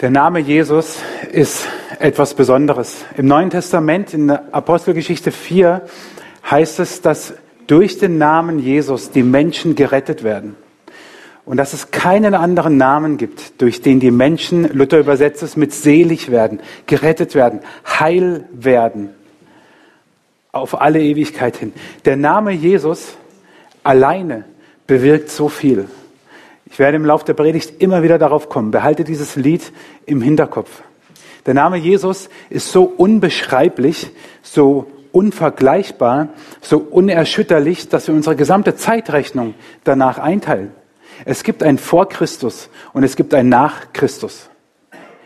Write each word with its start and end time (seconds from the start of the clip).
Der 0.00 0.08
Name 0.08 0.38
Jesus 0.38 0.98
ist 1.30 1.68
etwas 1.98 2.32
Besonderes. 2.32 3.04
Im 3.18 3.26
Neuen 3.26 3.50
Testament, 3.50 4.14
in 4.14 4.28
der 4.28 4.44
Apostelgeschichte 4.50 5.30
4, 5.30 5.82
heißt 6.50 6.80
es, 6.80 7.02
dass 7.02 7.34
durch 7.66 7.98
den 7.98 8.16
Namen 8.16 8.60
Jesus 8.60 9.10
die 9.10 9.22
Menschen 9.22 9.74
gerettet 9.74 10.24
werden. 10.24 10.56
Und 11.44 11.58
dass 11.58 11.74
es 11.74 11.90
keinen 11.90 12.32
anderen 12.32 12.78
Namen 12.78 13.18
gibt, 13.18 13.60
durch 13.60 13.82
den 13.82 14.00
die 14.00 14.10
Menschen, 14.10 14.72
Luther 14.72 15.00
übersetzt 15.00 15.42
es 15.42 15.58
mit 15.58 15.74
selig 15.74 16.30
werden, 16.30 16.60
gerettet 16.86 17.34
werden, 17.34 17.60
heil 17.84 18.46
werden, 18.52 19.10
auf 20.50 20.80
alle 20.80 21.02
Ewigkeit 21.02 21.58
hin. 21.58 21.74
Der 22.06 22.16
Name 22.16 22.52
Jesus 22.52 23.16
alleine 23.82 24.44
bewirkt 24.86 25.28
so 25.28 25.50
viel. 25.50 25.88
Ich 26.70 26.78
werde 26.78 26.96
im 26.96 27.04
Laufe 27.04 27.24
der 27.24 27.34
Predigt 27.34 27.82
immer 27.82 28.02
wieder 28.02 28.18
darauf 28.18 28.48
kommen. 28.48 28.70
Behalte 28.70 29.04
dieses 29.04 29.36
Lied 29.36 29.72
im 30.06 30.22
Hinterkopf. 30.22 30.82
Der 31.46 31.54
Name 31.54 31.76
Jesus 31.76 32.28
ist 32.48 32.70
so 32.70 32.84
unbeschreiblich, 32.84 34.10
so 34.42 34.86
unvergleichbar, 35.12 36.28
so 36.60 36.78
unerschütterlich, 36.78 37.88
dass 37.88 38.06
wir 38.06 38.14
unsere 38.14 38.36
gesamte 38.36 38.76
Zeitrechnung 38.76 39.54
danach 39.84 40.18
einteilen. 40.18 40.72
Es 41.24 41.42
gibt 41.42 41.62
ein 41.62 41.78
Vor 41.78 42.08
Christus 42.08 42.70
und 42.92 43.02
es 43.02 43.16
gibt 43.16 43.34
ein 43.34 43.48
Nach 43.48 43.92
Christus. 43.92 44.49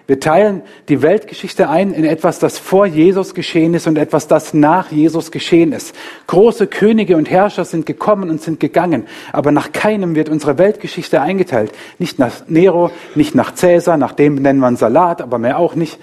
Wir 0.06 0.20
teilen 0.20 0.60
die 0.90 1.00
Weltgeschichte 1.00 1.70
ein 1.70 1.94
in 1.94 2.04
etwas, 2.04 2.38
das 2.38 2.58
vor 2.58 2.84
Jesus 2.84 3.34
geschehen 3.34 3.72
ist 3.72 3.86
und 3.86 3.96
etwas, 3.96 4.28
das 4.28 4.52
nach 4.52 4.92
Jesus 4.92 5.30
geschehen 5.30 5.72
ist. 5.72 5.94
Große 6.27 6.66
Könige 6.66 7.16
und 7.16 7.30
Herrscher 7.30 7.64
sind 7.64 7.86
gekommen 7.86 8.28
und 8.28 8.42
sind 8.42 8.60
gegangen, 8.60 9.06
aber 9.32 9.50
nach 9.50 9.72
keinem 9.72 10.14
wird 10.14 10.28
unsere 10.28 10.58
Weltgeschichte 10.58 11.22
eingeteilt. 11.22 11.72
Nicht 11.98 12.18
nach 12.18 12.32
Nero, 12.48 12.90
nicht 13.14 13.34
nach 13.34 13.54
Cäsar, 13.54 13.96
nach 13.96 14.12
dem 14.12 14.34
nennen 14.34 14.60
wir 14.60 14.77
Salat, 14.77 15.22
aber 15.22 15.38
mehr 15.38 15.58
auch 15.58 15.74
nicht. 15.74 15.98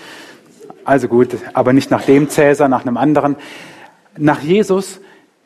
Also 0.83 1.07
gut, 1.07 1.29
aber 1.53 1.71
nicht 1.71 1.91
nach 1.91 2.03
dem 2.03 2.27
Cäsar, 2.27 2.67
nach 2.67 2.81
einem 2.81 2.97
anderen. 2.97 3.35
Nach 4.17 4.41
Jesus 4.41 4.99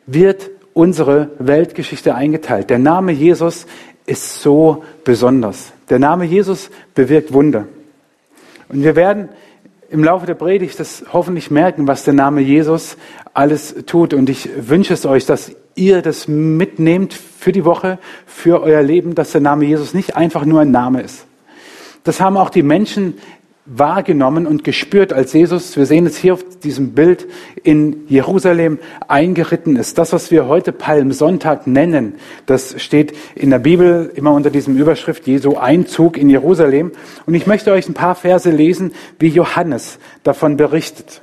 wird 0.06 0.48
unsere 0.72 1.30
Weltgeschichte 1.38 2.14
eingeteilt. 2.14 2.70
Der 2.70 2.78
Name 2.78 3.12
Jesus 3.12 3.66
ist 4.06 4.40
so 4.40 4.82
besonders. 5.04 5.72
Der 5.90 5.98
Name 5.98 6.24
Jesus 6.24 6.70
bewirkt 6.94 7.34
Wunder. 7.34 7.66
Und 8.68 8.82
wir 8.82 8.96
werden 8.96 9.28
im 9.88 10.02
Laufe 10.02 10.26
der 10.26 10.34
Predigt 10.34 10.80
das 10.80 11.04
hoffentlich 11.12 11.50
merken, 11.50 11.86
was 11.86 12.04
der 12.04 12.14
Name 12.14 12.40
Jesus 12.40 12.96
alles 13.34 13.74
tut. 13.86 14.14
Und 14.14 14.28
ich 14.28 14.48
wünsche 14.68 14.94
es 14.94 15.06
euch, 15.06 15.26
dass 15.26 15.52
ihr 15.74 16.02
das 16.02 16.26
mitnehmt 16.26 17.14
für 17.14 17.52
die 17.52 17.64
Woche, 17.64 17.98
für 18.26 18.62
euer 18.62 18.82
Leben, 18.82 19.14
dass 19.14 19.32
der 19.32 19.40
Name 19.40 19.64
Jesus 19.64 19.94
nicht 19.94 20.16
einfach 20.16 20.44
nur 20.44 20.62
ein 20.62 20.70
Name 20.70 21.02
ist. 21.02 21.26
Das 22.02 22.20
haben 22.20 22.36
auch 22.36 22.50
die 22.50 22.62
Menschen 22.62 23.18
wahrgenommen 23.66 24.46
und 24.46 24.64
gespürt, 24.64 25.12
als 25.12 25.32
Jesus, 25.32 25.76
wir 25.76 25.86
sehen 25.86 26.06
es 26.06 26.16
hier 26.16 26.34
auf 26.34 26.44
diesem 26.62 26.92
Bild, 26.92 27.26
in 27.62 28.06
Jerusalem 28.08 28.78
eingeritten 29.08 29.76
ist. 29.76 29.98
Das, 29.98 30.12
was 30.12 30.30
wir 30.30 30.46
heute 30.46 30.72
Palmsonntag 30.72 31.66
nennen, 31.66 32.14
das 32.46 32.80
steht 32.80 33.12
in 33.34 33.50
der 33.50 33.58
Bibel 33.58 34.10
immer 34.14 34.32
unter 34.32 34.50
diesem 34.50 34.76
Überschrift 34.76 35.26
Jesu 35.26 35.56
Einzug 35.56 36.16
in 36.16 36.30
Jerusalem. 36.30 36.92
Und 37.26 37.34
ich 37.34 37.46
möchte 37.46 37.72
euch 37.72 37.88
ein 37.88 37.94
paar 37.94 38.14
Verse 38.14 38.50
lesen, 38.50 38.92
wie 39.18 39.28
Johannes 39.28 39.98
davon 40.22 40.56
berichtet. 40.56 41.22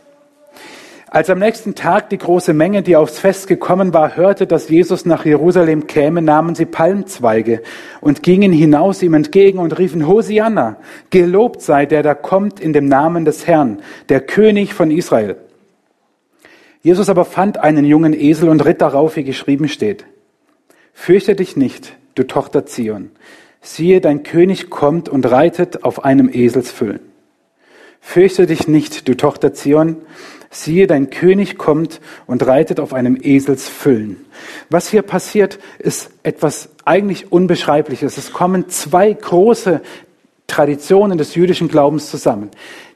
Als 1.13 1.29
am 1.29 1.37
nächsten 1.37 1.75
Tag 1.75 2.09
die 2.09 2.17
große 2.17 2.55
Menge, 2.55 2.81
die 2.81 2.95
aufs 2.95 3.19
Fest 3.19 3.45
gekommen 3.45 3.93
war, 3.93 4.17
hörte, 4.17 4.47
dass 4.47 4.67
Jesus 4.67 5.05
nach 5.05 5.25
Jerusalem 5.25 5.85
käme, 5.85 6.23
nahmen 6.23 6.55
sie 6.55 6.65
Palmzweige 6.65 7.61
und 8.01 8.23
gingen 8.23 8.51
hinaus 8.51 9.03
ihm 9.03 9.13
entgegen 9.13 9.59
und 9.59 9.77
riefen, 9.77 10.07
Hosianna, 10.07 10.77
gelobt 11.11 11.61
sei 11.61 11.85
der, 11.85 12.01
der 12.01 12.15
kommt 12.15 12.59
in 12.59 12.73
dem 12.73 12.87
Namen 12.87 13.25
des 13.25 13.45
Herrn, 13.45 13.83
der 14.09 14.21
König 14.21 14.73
von 14.73 14.89
Israel. 14.89 15.35
Jesus 16.81 17.09
aber 17.09 17.25
fand 17.25 17.59
einen 17.59 17.85
jungen 17.85 18.19
Esel 18.19 18.49
und 18.49 18.65
ritt 18.65 18.81
darauf, 18.81 19.15
wie 19.15 19.23
geschrieben 19.23 19.67
steht. 19.67 20.05
Fürchte 20.93 21.35
dich 21.35 21.55
nicht, 21.55 21.95
du 22.15 22.23
Tochter 22.23 22.65
Zion. 22.65 23.11
Siehe, 23.61 24.01
dein 24.01 24.23
König 24.23 24.71
kommt 24.71 25.09
und 25.09 25.29
reitet 25.29 25.83
auf 25.83 26.03
einem 26.03 26.27
Eselsfüllen. 26.27 27.12
Fürchte 28.05 28.45
dich 28.45 28.67
nicht, 28.67 29.07
du 29.07 29.15
Tochter 29.15 29.53
Zion 29.53 29.95
siehe, 30.51 30.85
dein 30.85 31.09
König 31.09 31.57
kommt 31.57 31.99
und 32.27 32.45
reitet 32.45 32.79
auf 32.79 32.93
einem 32.93 33.17
Eselsfüllen. 33.19 34.25
Was 34.69 34.89
hier 34.89 35.01
passiert, 35.01 35.57
ist 35.79 36.11
etwas 36.21 36.69
eigentlich 36.85 37.31
Unbeschreibliches. 37.31 38.17
Es 38.17 38.33
kommen 38.33 38.69
zwei 38.69 39.11
große 39.11 39.81
Traditionen 40.45 41.17
des 41.17 41.33
jüdischen 41.33 41.69
Glaubens 41.69 42.11
zusammen. 42.11 42.51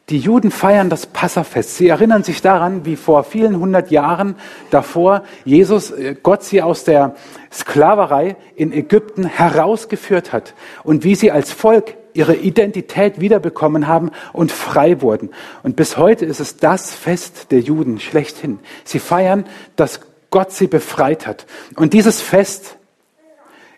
Die 0.09 0.19
Juden 0.19 0.51
feiern 0.51 0.89
das 0.89 1.07
Passafest. 1.07 1.77
Sie 1.77 1.87
erinnern 1.87 2.23
sich 2.23 2.41
daran, 2.41 2.85
wie 2.85 2.97
vor 2.97 3.23
vielen 3.23 3.59
hundert 3.59 3.89
Jahren 3.89 4.35
davor 4.69 5.23
Jesus, 5.45 5.89
äh, 5.89 6.15
Gott 6.21 6.43
sie 6.43 6.61
aus 6.61 6.83
der 6.83 7.15
Sklaverei 7.51 8.35
in 8.55 8.71
Ägypten 8.71 9.25
herausgeführt 9.25 10.31
hat 10.31 10.53
und 10.83 11.03
wie 11.05 11.15
sie 11.15 11.31
als 11.31 11.51
Volk 11.51 11.95
ihre 12.17 12.35
Identität 12.35 13.21
wiederbekommen 13.21 13.87
haben 13.87 14.11
und 14.33 14.51
frei 14.51 15.01
wurden. 15.01 15.29
Und 15.63 15.75
bis 15.75 15.97
heute 15.97 16.25
ist 16.25 16.39
es 16.39 16.57
das 16.57 16.91
Fest 16.91 17.51
der 17.51 17.59
Juden 17.59 17.99
schlechthin. 17.99 18.59
Sie 18.83 18.99
feiern, 18.99 19.45
dass 19.75 20.01
Gott 20.31 20.51
sie 20.51 20.67
befreit 20.67 21.27
hat. 21.27 21.45
Und 21.75 21.93
dieses 21.93 22.19
Fest 22.19 22.77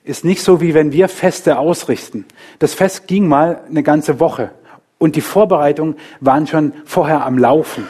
ist 0.03 0.23
nicht 0.23 0.41
so, 0.41 0.61
wie 0.61 0.73
wenn 0.73 0.94
wir 0.94 1.09
Feste 1.09 1.59
ausrichten. 1.59 2.25
Das 2.59 2.73
Fest 2.73 3.07
ging 3.07 3.28
mal 3.28 3.61
eine 3.69 3.83
ganze 3.83 4.19
Woche 4.19 4.51
und 4.97 5.16
die 5.16 5.22
Vorbereitungen 5.22 5.95
waren 6.19 6.47
schon 6.47 6.73
vorher 6.85 7.25
am 7.25 7.38
Laufen. 7.38 7.88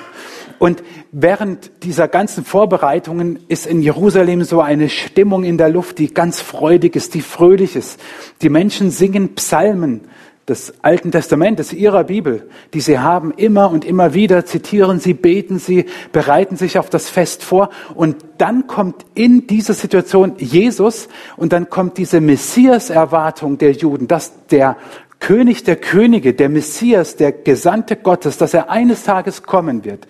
Und 0.58 0.84
während 1.14 1.72
dieser 1.84 2.10
ganzen 2.10 2.44
Vorbereitungen 2.44 3.40
ist 3.48 3.66
in 3.66 3.82
Jerusalem 3.82 4.44
so 4.44 4.60
eine 4.60 4.90
Stimmung 4.90 5.46
in 5.46 5.58
der 5.58 5.70
Luft, 5.70 6.00
die 6.00 6.14
ganz 6.14 6.42
freudig 6.42 6.98
ist, 6.98 7.14
die 7.14 7.22
fröhlich 7.22 7.78
ist. 7.78 8.00
Die 8.42 8.50
Menschen 8.50 8.92
singen 8.92 9.36
Psalmen 9.36 10.02
des 10.50 10.74
Alten 10.82 11.12
Testamentes, 11.12 11.72
ihrer 11.72 12.04
Bibel, 12.04 12.50
die 12.74 12.82
sie 12.82 13.00
haben, 13.00 13.32
immer 13.32 13.70
und 13.70 13.86
immer 13.86 14.14
wieder 14.14 14.46
zitieren 14.46 15.00
sie, 15.00 15.14
beten 15.14 15.60
sie, 15.60 15.86
bereiten 16.12 16.58
sich 16.58 16.80
auf 16.80 16.90
das 16.90 17.10
Fest 17.10 17.44
vor. 17.44 17.70
Und 17.94 18.18
dann 18.38 18.68
kommt 18.68 19.06
in 19.14 19.48
dieser 19.48 19.74
Situation 19.74 20.34
Jesus 20.38 21.08
und 21.38 21.54
dann 21.54 21.70
kommt 21.70 21.98
diese 21.98 22.20
Messias-Erwartung 22.20 23.58
der 23.58 23.72
Juden, 23.72 24.08
dass 24.08 24.46
der 24.48 24.76
König 25.20 25.64
der 25.64 25.76
Könige, 25.76 26.34
der 26.34 26.50
Messias, 26.50 27.16
der 27.16 27.32
Gesandte 27.32 27.96
Gottes, 27.96 28.38
dass 28.38 28.54
er 28.54 28.70
eines 28.70 29.04
Tages 29.04 29.44
kommen 29.44 29.86
wird, 29.86 30.08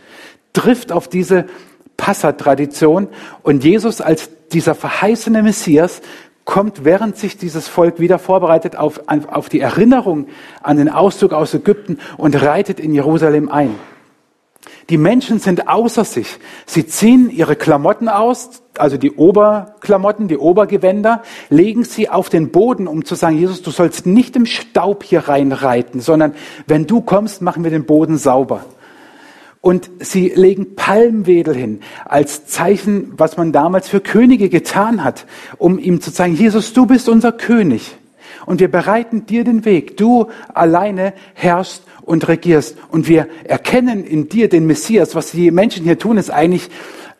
trifft 0.53 0.91
auf 0.91 1.07
diese 1.07 1.45
Passatradition 1.97 3.09
und 3.43 3.63
Jesus 3.63 4.01
als 4.01 4.29
dieser 4.51 4.73
verheißene 4.73 5.43
Messias 5.43 6.01
kommt, 6.49 6.83
während 6.83 7.15
sich 7.15 7.37
dieses 7.37 7.67
Volk 7.67 7.99
wieder 7.99 8.17
vorbereitet 8.17 8.75
auf, 8.75 9.01
auf 9.07 9.49
die 9.49 9.59
Erinnerung 9.59 10.25
an 10.63 10.77
den 10.77 10.89
Auszug 10.89 11.31
aus 11.31 11.53
Ägypten 11.53 11.99
und 12.17 12.41
reitet 12.41 12.79
in 12.79 12.91
Jerusalem 12.91 13.49
ein. 13.49 13.75
Die 14.89 14.97
Menschen 14.97 15.37
sind 15.37 15.67
außer 15.67 16.03
sich. 16.03 16.39
Sie 16.65 16.87
ziehen 16.87 17.29
ihre 17.29 17.55
Klamotten 17.55 18.09
aus, 18.09 18.63
also 18.79 18.97
die 18.97 19.11
Oberklamotten, 19.11 20.27
die 20.27 20.39
Obergewänder, 20.39 21.21
legen 21.51 21.83
sie 21.83 22.09
auf 22.09 22.29
den 22.29 22.49
Boden, 22.49 22.87
um 22.87 23.05
zu 23.05 23.13
sagen, 23.13 23.37
Jesus, 23.37 23.61
du 23.61 23.69
sollst 23.69 24.07
nicht 24.07 24.35
im 24.35 24.47
Staub 24.47 25.03
hier 25.03 25.27
reinreiten, 25.27 26.01
sondern 26.01 26.33
wenn 26.65 26.87
du 26.87 27.01
kommst, 27.01 27.43
machen 27.43 27.63
wir 27.63 27.69
den 27.69 27.85
Boden 27.85 28.17
sauber. 28.17 28.65
Und 29.61 29.89
sie 29.99 30.29
legen 30.29 30.75
Palmwedel 30.75 31.53
hin 31.53 31.81
als 32.05 32.45
Zeichen, 32.45 33.13
was 33.17 33.35
man 33.35 33.51
damals 33.51 33.89
für 33.89 33.99
Könige 33.99 34.47
getan 34.47 35.03
hat, 35.03 35.25
um 35.57 35.77
ihm 35.79 35.99
zu 35.99 36.13
zeigen, 36.13 36.35
Jesus, 36.35 36.71
du 36.73 36.85
bist 36.85 37.09
unser 37.09 37.33
König. 37.33 37.97
Und 38.45 38.61
wir 38.61 38.71
bereiten 38.71 39.25
dir 39.25 39.43
den 39.43 39.65
Weg. 39.65 39.97
Du 39.97 40.27
alleine 40.53 41.13
herrschst 41.33 41.83
und 42.01 42.27
regierst. 42.27 42.77
Und 42.89 43.07
wir 43.07 43.27
erkennen 43.43 44.05
in 44.05 44.29
dir 44.29 44.49
den 44.49 44.65
Messias. 44.65 45.13
Was 45.13 45.31
die 45.31 45.51
Menschen 45.51 45.83
hier 45.83 45.99
tun, 45.99 46.17
ist 46.17 46.31
eigentlich 46.31 46.69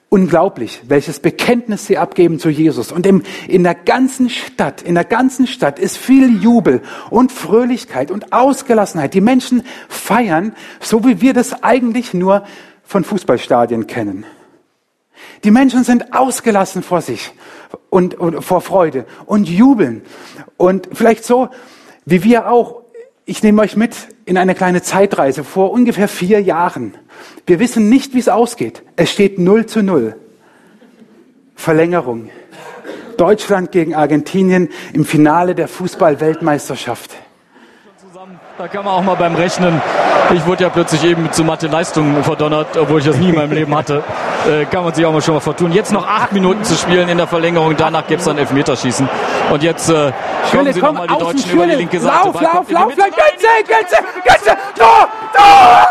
unglaublich, 0.10 0.82
welches 0.88 1.20
Bekenntnis 1.20 1.86
sie 1.86 1.98
abgeben 1.98 2.40
zu 2.40 2.50
Jesus. 2.50 2.92
Und 2.92 3.06
im, 3.06 3.24
in 3.48 3.64
der 3.64 3.76
ganzen 3.76 4.30
Stadt, 4.30 4.82
in 4.82 4.96
der 4.96 5.06
ganzen 5.06 5.46
Stadt 5.46 5.78
ist 5.78 5.98
viel 5.98 6.42
Jubel 6.42 6.82
und 7.12 7.32
Fröhlichkeit 7.32 8.10
und 8.10 8.34
Ausgelassenheit. 8.34 9.14
Die 9.14 9.22
Menschen 9.22 9.64
feiern, 9.88 10.56
so 10.80 11.06
wie 11.06 11.22
wir 11.22 11.34
das 11.34 11.64
eigentlich 11.64 12.14
nur 12.14 12.44
von 12.84 13.04
Fußballstadien 13.04 13.86
kennen. 13.86 14.26
Die 15.44 15.52
Menschen 15.52 15.84
sind 15.84 16.14
ausgelassen 16.14 16.82
vor 16.82 17.02
sich 17.02 17.32
und, 17.90 18.16
und 18.16 18.42
vor 18.44 18.62
Freude 18.62 19.06
und 19.26 19.48
jubeln. 19.48 20.02
Und 20.58 20.90
vielleicht 20.92 21.24
so, 21.24 21.50
wie 22.06 22.24
wir 22.24 22.52
auch 22.52 22.82
ich 23.30 23.44
nehme 23.44 23.62
euch 23.62 23.76
mit 23.76 23.96
in 24.26 24.38
eine 24.38 24.56
kleine 24.56 24.82
Zeitreise 24.82 25.44
vor 25.44 25.72
ungefähr 25.72 26.08
vier 26.08 26.42
Jahren. 26.42 26.96
Wir 27.46 27.60
wissen 27.60 27.88
nicht, 27.88 28.16
wie 28.16 28.20
es 28.20 28.28
ausgeht. 28.28 28.82
Es 28.96 29.12
steht 29.12 29.38
0 29.38 29.68
zu 29.68 29.84
0. 29.84 30.16
Verlängerung. 31.56 32.32
Deutschland 33.18 33.72
gegen 33.72 33.94
Argentinien 33.94 34.70
im 34.94 35.06
Finale 35.06 35.54
der 35.54 35.68
Fußball-Weltmeisterschaft. 35.68 37.18
Da 38.60 38.68
kann 38.68 38.84
man 38.84 38.94
auch 38.94 39.02
mal 39.02 39.16
beim 39.16 39.36
Rechnen, 39.36 39.82
ich 40.34 40.46
wurde 40.46 40.64
ja 40.64 40.70
plötzlich 40.70 41.02
eben 41.06 41.32
zu 41.32 41.46
Mathe-Leistungen 41.46 42.26
verdonnert, 42.26 42.76
obwohl 42.76 43.00
ich 43.00 43.06
das 43.06 43.16
nie 43.16 43.30
in 43.30 43.36
meinem 43.36 43.54
Leben 43.54 43.74
hatte, 43.74 44.04
äh, 44.46 44.66
kann 44.66 44.84
man 44.84 44.94
sich 44.94 45.06
auch 45.06 45.14
mal 45.14 45.22
schon 45.22 45.36
mal 45.36 45.40
vertun. 45.40 45.72
Jetzt 45.72 45.94
noch 45.94 46.06
acht 46.06 46.34
Minuten 46.34 46.66
zu 46.66 46.76
spielen 46.76 47.08
in 47.08 47.18
der 47.18 47.28
Verlängerung, 47.28 47.78
danach 47.78 48.06
gibt 48.06 48.20
es 48.20 48.26
dann 48.26 48.38
Elfmeterschießen. 48.38 49.08
Und 49.50 49.64
jetzt 49.64 49.90
äh, 49.90 50.12
kommen 50.52 50.74
sie 50.74 50.82
nochmal 50.82 51.08
die 51.08 51.18
Deutschen 51.18 51.52
über 51.52 51.68
die 51.68 51.76
linke 51.76 52.02
Seite. 52.02 52.18
Lauf, 52.18 52.42
lauf, 52.42 52.44
lauf, 52.44 52.70
lauf, 52.70 52.88
Götze, 52.90 53.08
Götze, 53.66 54.04
Götze, 54.26 54.58
Tor, 54.78 55.08
Tor, 55.34 55.88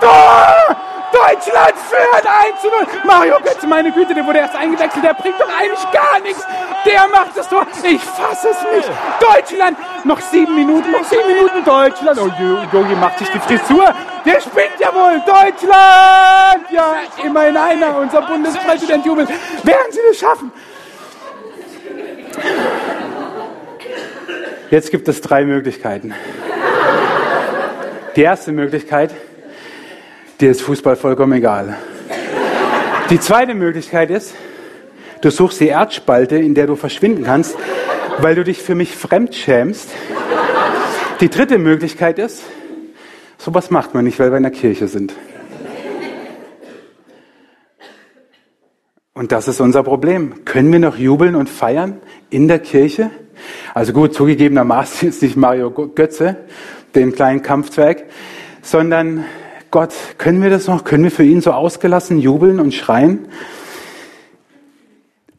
Tor! 0.00 0.76
Deutschland 1.12 1.74
führt 1.88 2.26
1 2.26 2.60
zu 2.60 2.68
0. 2.68 2.86
Mario 3.04 3.36
Götze, 3.42 3.66
meine 3.66 3.92
Güte, 3.92 4.14
der 4.14 4.26
wurde 4.26 4.38
erst 4.38 4.56
eingewechselt. 4.56 5.04
Der 5.04 5.14
bringt 5.14 5.40
doch 5.40 5.48
eigentlich 5.48 5.90
gar 5.92 6.20
nichts. 6.20 6.44
Der 6.86 7.06
macht 7.08 7.36
das 7.36 7.48
Tor. 7.48 7.66
Ich 7.82 8.02
fasse 8.02 8.48
es 8.48 8.56
nicht. 8.74 8.90
Deutschland, 9.20 9.76
noch 10.04 10.20
sieben 10.20 10.54
Minuten, 10.54 10.90
noch 10.90 11.04
sieben 11.04 11.26
Minuten 11.28 11.64
Deutschland. 11.64 12.18
Oh, 12.18 12.30
Jogi 12.72 12.94
macht 12.94 13.18
sich 13.18 13.28
die 13.28 13.38
Frisur. 13.38 13.94
Der 14.24 14.40
spinnt 14.40 14.78
ja 14.78 14.92
wohl. 14.94 15.20
Deutschland! 15.26 16.70
Ja, 16.70 16.94
immerhin 17.22 17.56
einer. 17.56 17.98
Unser 17.98 18.22
Bundespräsident 18.22 19.04
jubelt. 19.04 19.28
Werden 19.28 19.90
Sie 19.90 20.00
das 20.08 20.18
schaffen? 20.18 20.52
Jetzt 24.70 24.90
gibt 24.90 25.06
es 25.08 25.20
drei 25.20 25.44
Möglichkeiten. 25.44 26.14
Die 28.16 28.22
erste 28.22 28.52
Möglichkeit, 28.52 29.14
dir 30.40 30.50
ist 30.50 30.62
Fußball 30.62 30.96
vollkommen 30.96 31.32
egal. 31.32 31.76
Die 33.10 33.20
zweite 33.20 33.54
Möglichkeit 33.54 34.10
ist, 34.10 34.34
du 35.20 35.30
suchst 35.30 35.60
die 35.60 35.68
Erdspalte, 35.68 36.36
in 36.36 36.54
der 36.54 36.66
du 36.66 36.76
verschwinden 36.76 37.24
kannst, 37.24 37.56
weil 38.18 38.34
du 38.34 38.44
dich 38.44 38.62
für 38.62 38.74
mich 38.74 38.96
fremd 38.96 39.34
schämst. 39.34 39.90
Die 41.20 41.28
dritte 41.28 41.58
Möglichkeit 41.58 42.18
ist, 42.18 42.42
sowas 43.38 43.70
macht 43.70 43.94
man 43.94 44.04
nicht, 44.04 44.18
weil 44.18 44.30
wir 44.30 44.36
in 44.36 44.42
der 44.42 44.52
Kirche 44.52 44.88
sind. 44.88 45.12
Und 49.14 49.30
das 49.30 49.46
ist 49.46 49.60
unser 49.60 49.82
Problem. 49.82 50.44
Können 50.44 50.72
wir 50.72 50.78
noch 50.78 50.96
jubeln 50.96 51.36
und 51.36 51.48
feiern 51.48 52.00
in 52.30 52.48
der 52.48 52.58
Kirche? 52.58 53.10
Also 53.74 53.92
gut, 53.92 54.14
zugegebenermaßen 54.14 55.08
ist 55.10 55.22
nicht 55.22 55.36
Mario 55.36 55.70
Götze, 55.70 56.36
den 56.94 57.12
kleinen 57.12 57.42
Kampfzweig, 57.42 58.04
sondern 58.62 59.24
Gott, 59.72 59.94
können 60.18 60.42
wir 60.42 60.50
das 60.50 60.66
noch? 60.66 60.84
Können 60.84 61.02
wir 61.02 61.10
für 61.10 61.24
ihn 61.24 61.40
so 61.40 61.50
ausgelassen 61.50 62.18
jubeln 62.18 62.60
und 62.60 62.74
schreien? 62.74 63.20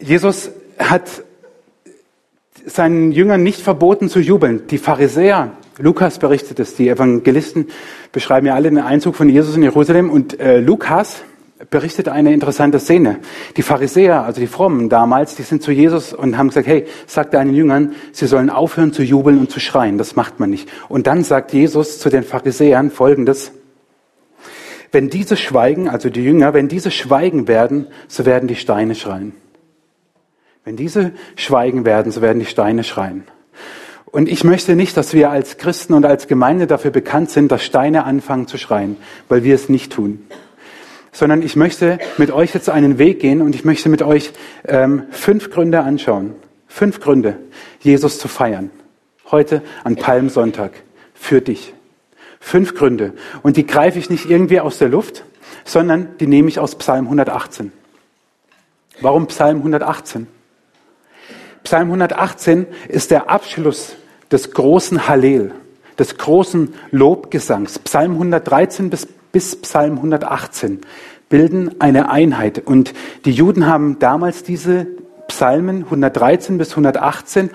Jesus 0.01 0.49
hat 0.79 1.03
seinen 2.65 3.11
Jüngern 3.11 3.43
nicht 3.43 3.61
verboten 3.61 4.09
zu 4.09 4.19
jubeln. 4.19 4.65
Die 4.71 4.79
Pharisäer, 4.79 5.51
Lukas 5.77 6.17
berichtet 6.17 6.59
es, 6.59 6.73
die 6.75 6.89
Evangelisten 6.89 7.67
beschreiben 8.11 8.47
ja 8.47 8.55
alle 8.55 8.69
den 8.69 8.79
Einzug 8.79 9.15
von 9.15 9.29
Jesus 9.29 9.55
in 9.55 9.61
Jerusalem 9.61 10.09
und 10.09 10.39
äh, 10.39 10.59
Lukas 10.59 11.21
berichtet 11.69 12.09
eine 12.09 12.33
interessante 12.33 12.79
Szene. 12.79 13.19
Die 13.55 13.61
Pharisäer, 13.61 14.23
also 14.23 14.41
die 14.41 14.47
Frommen 14.47 14.89
damals, 14.89 15.35
die 15.35 15.43
sind 15.43 15.61
zu 15.61 15.71
Jesus 15.71 16.11
und 16.11 16.39
haben 16.39 16.47
gesagt, 16.47 16.65
hey, 16.65 16.87
sag 17.05 17.29
deinen 17.29 17.53
Jüngern, 17.53 17.93
sie 18.11 18.25
sollen 18.25 18.49
aufhören 18.49 18.93
zu 18.93 19.03
jubeln 19.03 19.37
und 19.37 19.51
zu 19.51 19.59
schreien. 19.59 19.99
Das 19.99 20.15
macht 20.15 20.39
man 20.39 20.49
nicht. 20.49 20.67
Und 20.89 21.05
dann 21.05 21.23
sagt 21.23 21.53
Jesus 21.53 21.99
zu 21.99 22.09
den 22.09 22.23
Pharisäern 22.23 22.89
Folgendes, 22.89 23.51
wenn 24.93 25.09
diese 25.09 25.35
schweigen, 25.35 25.89
also 25.89 26.09
die 26.09 26.23
Jünger, 26.23 26.53
wenn 26.53 26.67
diese 26.67 26.91
schweigen 26.91 27.47
werden, 27.47 27.87
so 28.07 28.25
werden 28.25 28.47
die 28.47 28.55
Steine 28.55 28.93
schreien. 28.93 29.33
Wenn 30.63 30.77
diese 30.77 31.11
schweigen 31.35 31.83
werden, 31.83 32.11
so 32.11 32.21
werden 32.21 32.39
die 32.39 32.45
Steine 32.45 32.83
schreien. 32.83 33.23
Und 34.05 34.29
ich 34.29 34.43
möchte 34.43 34.75
nicht, 34.75 34.95
dass 34.95 35.13
wir 35.13 35.31
als 35.31 35.57
Christen 35.57 35.95
und 35.95 36.05
als 36.05 36.27
Gemeinde 36.27 36.67
dafür 36.67 36.91
bekannt 36.91 37.31
sind, 37.31 37.51
dass 37.51 37.65
Steine 37.65 38.03
anfangen 38.03 38.47
zu 38.47 38.59
schreien, 38.59 38.95
weil 39.27 39.43
wir 39.43 39.55
es 39.55 39.67
nicht 39.67 39.91
tun. 39.91 40.27
Sondern 41.11 41.41
ich 41.41 41.55
möchte 41.55 41.97
mit 42.19 42.29
euch 42.29 42.53
jetzt 42.53 42.69
einen 42.69 42.99
Weg 42.99 43.19
gehen 43.19 43.41
und 43.41 43.55
ich 43.55 43.65
möchte 43.65 43.89
mit 43.89 44.03
euch 44.03 44.31
ähm, 44.65 45.03
fünf 45.09 45.49
Gründe 45.49 45.81
anschauen. 45.81 46.35
Fünf 46.67 46.99
Gründe, 46.99 47.37
Jesus 47.79 48.19
zu 48.19 48.27
feiern. 48.27 48.69
Heute 49.31 49.63
an 49.83 49.95
Palmsonntag. 49.95 50.71
Für 51.15 51.41
dich. 51.41 51.73
Fünf 52.43 52.75
Gründe. 52.75 53.13
Und 53.41 53.55
die 53.55 53.65
greife 53.65 53.97
ich 53.97 54.09
nicht 54.09 54.29
irgendwie 54.29 54.59
aus 54.59 54.77
der 54.77 54.89
Luft, 54.89 55.23
sondern 55.63 56.09
die 56.19 56.27
nehme 56.27 56.49
ich 56.49 56.59
aus 56.59 56.75
Psalm 56.75 57.05
118. 57.05 57.71
Warum 58.99 59.27
Psalm 59.27 59.59
118? 59.59 60.27
Psalm 61.63 61.87
118 61.87 62.67
ist 62.89 63.11
der 63.11 63.29
Abschluss 63.29 63.95
des 64.29 64.51
großen 64.51 65.07
Hallel, 65.07 65.53
des 65.97 66.17
großen 66.17 66.75
Lobgesangs. 66.91 67.79
Psalm 67.79 68.11
113 68.11 68.89
bis, 68.89 69.07
bis 69.31 69.55
Psalm 69.61 69.95
118 69.95 70.81
bilden 71.29 71.79
eine 71.79 72.09
Einheit. 72.11 72.59
Und 72.67 72.93
die 73.23 73.31
Juden 73.31 73.67
haben 73.67 73.99
damals 73.99 74.43
diese 74.43 74.85
Psalmen 75.29 75.85
113 75.85 76.57
bis 76.57 76.71
118 76.71 77.51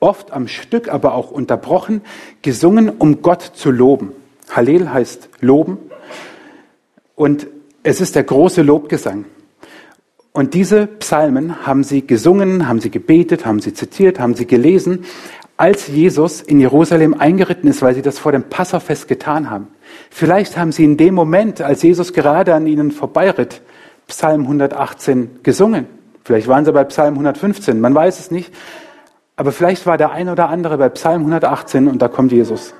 oft 0.00 0.32
am 0.32 0.48
Stück, 0.48 0.88
aber 0.88 1.14
auch 1.14 1.30
unterbrochen, 1.30 2.02
gesungen, 2.42 2.90
um 2.90 3.22
Gott 3.22 3.42
zu 3.42 3.70
loben. 3.70 4.12
Hallel 4.50 4.92
heißt 4.92 5.28
loben 5.40 5.78
und 7.14 7.46
es 7.82 8.00
ist 8.00 8.16
der 8.16 8.24
große 8.24 8.62
Lobgesang. 8.62 9.26
Und 10.32 10.54
diese 10.54 10.86
Psalmen 10.86 11.64
haben 11.64 11.84
sie 11.84 12.06
gesungen, 12.06 12.66
haben 12.66 12.80
sie 12.80 12.90
gebetet, 12.90 13.46
haben 13.46 13.60
sie 13.60 13.72
zitiert, 13.72 14.18
haben 14.18 14.34
sie 14.34 14.46
gelesen, 14.46 15.04
als 15.56 15.86
Jesus 15.86 16.42
in 16.42 16.58
Jerusalem 16.58 17.14
eingeritten 17.14 17.70
ist, 17.70 17.82
weil 17.82 17.94
sie 17.94 18.02
das 18.02 18.18
vor 18.18 18.32
dem 18.32 18.44
Passafest 18.44 19.06
getan 19.06 19.48
haben. 19.48 19.68
Vielleicht 20.10 20.56
haben 20.56 20.72
sie 20.72 20.82
in 20.82 20.96
dem 20.96 21.14
Moment, 21.14 21.60
als 21.60 21.82
Jesus 21.82 22.12
gerade 22.12 22.54
an 22.54 22.66
ihnen 22.66 22.90
vorbeiritt, 22.90 23.62
Psalm 24.08 24.42
118 24.42 25.42
gesungen. 25.44 25.86
Vielleicht 26.24 26.48
waren 26.48 26.64
sie 26.64 26.72
bei 26.72 26.84
Psalm 26.84 27.14
115, 27.14 27.80
man 27.80 27.94
weiß 27.94 28.18
es 28.18 28.30
nicht. 28.32 28.52
Aber 29.36 29.52
vielleicht 29.52 29.86
war 29.86 29.98
der 29.98 30.10
ein 30.10 30.28
oder 30.28 30.48
andere 30.48 30.78
bei 30.78 30.88
Psalm 30.88 31.20
118 31.20 31.86
und 31.86 32.02
da 32.02 32.08
kommt 32.08 32.32
Jesus. 32.32 32.74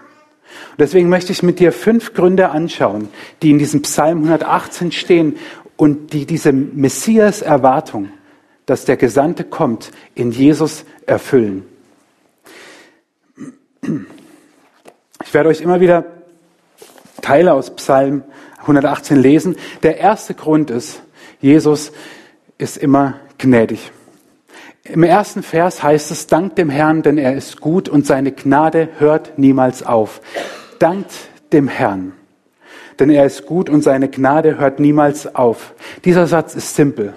Und 0.71 0.81
deswegen 0.81 1.09
möchte 1.09 1.33
ich 1.33 1.43
mit 1.43 1.61
dir 1.61 1.73
fünf 1.73 2.15
Gründe 2.15 2.51
anschauen, 2.51 3.09
die 3.43 3.51
in 3.51 3.59
diesem 3.59 3.83
Psalm 3.83 4.19
118 4.19 4.93
stehen 4.93 5.37
und 5.77 6.13
die 6.13 6.27
diese 6.27 6.53
Messias-Erwartung, 6.53 8.11
dass 8.67 8.85
der 8.85 8.97
Gesandte 8.97 9.45
kommt, 9.45 9.91
in 10.15 10.31
Jesus 10.31 10.85
erfüllen. 11.07 11.65
Ich 15.25 15.35
werde 15.35 15.49
euch 15.49 15.61
immer 15.61 15.81
wieder 15.81 16.05
Teile 17.21 17.53
aus 17.53 17.75
Psalm 17.77 18.23
118 18.61 19.17
lesen. 19.17 19.57
Der 19.83 19.99
erste 19.99 20.35
Grund 20.35 20.71
ist, 20.71 21.03
Jesus 21.41 21.93
ist 22.59 22.77
immer 22.77 23.21
gnädig. 23.39 23.93
Im 24.87 25.03
ersten 25.03 25.43
Vers 25.43 25.83
heißt 25.83 26.11
es, 26.11 26.27
dankt 26.27 26.59
dem 26.59 26.69
Herrn, 26.69 27.03
denn 27.03 27.17
er 27.17 27.35
ist 27.35 27.59
gut 27.63 27.89
und 27.89 28.07
seine 28.07 28.33
Gnade 28.33 28.91
hört 28.99 29.39
niemals 29.39 29.83
auf. 29.83 30.21
Dankt 30.79 31.11
dem 31.55 31.69
Herrn, 31.69 32.13
denn 32.99 33.09
er 33.09 33.25
ist 33.25 33.47
gut 33.47 33.71
und 33.71 33.81
seine 33.81 34.11
Gnade 34.11 34.59
hört 34.59 34.81
niemals 34.81 35.35
auf. 35.35 35.75
Dieser 36.05 36.27
Satz 36.27 36.55
ist 36.55 36.77
simpel, 36.77 37.15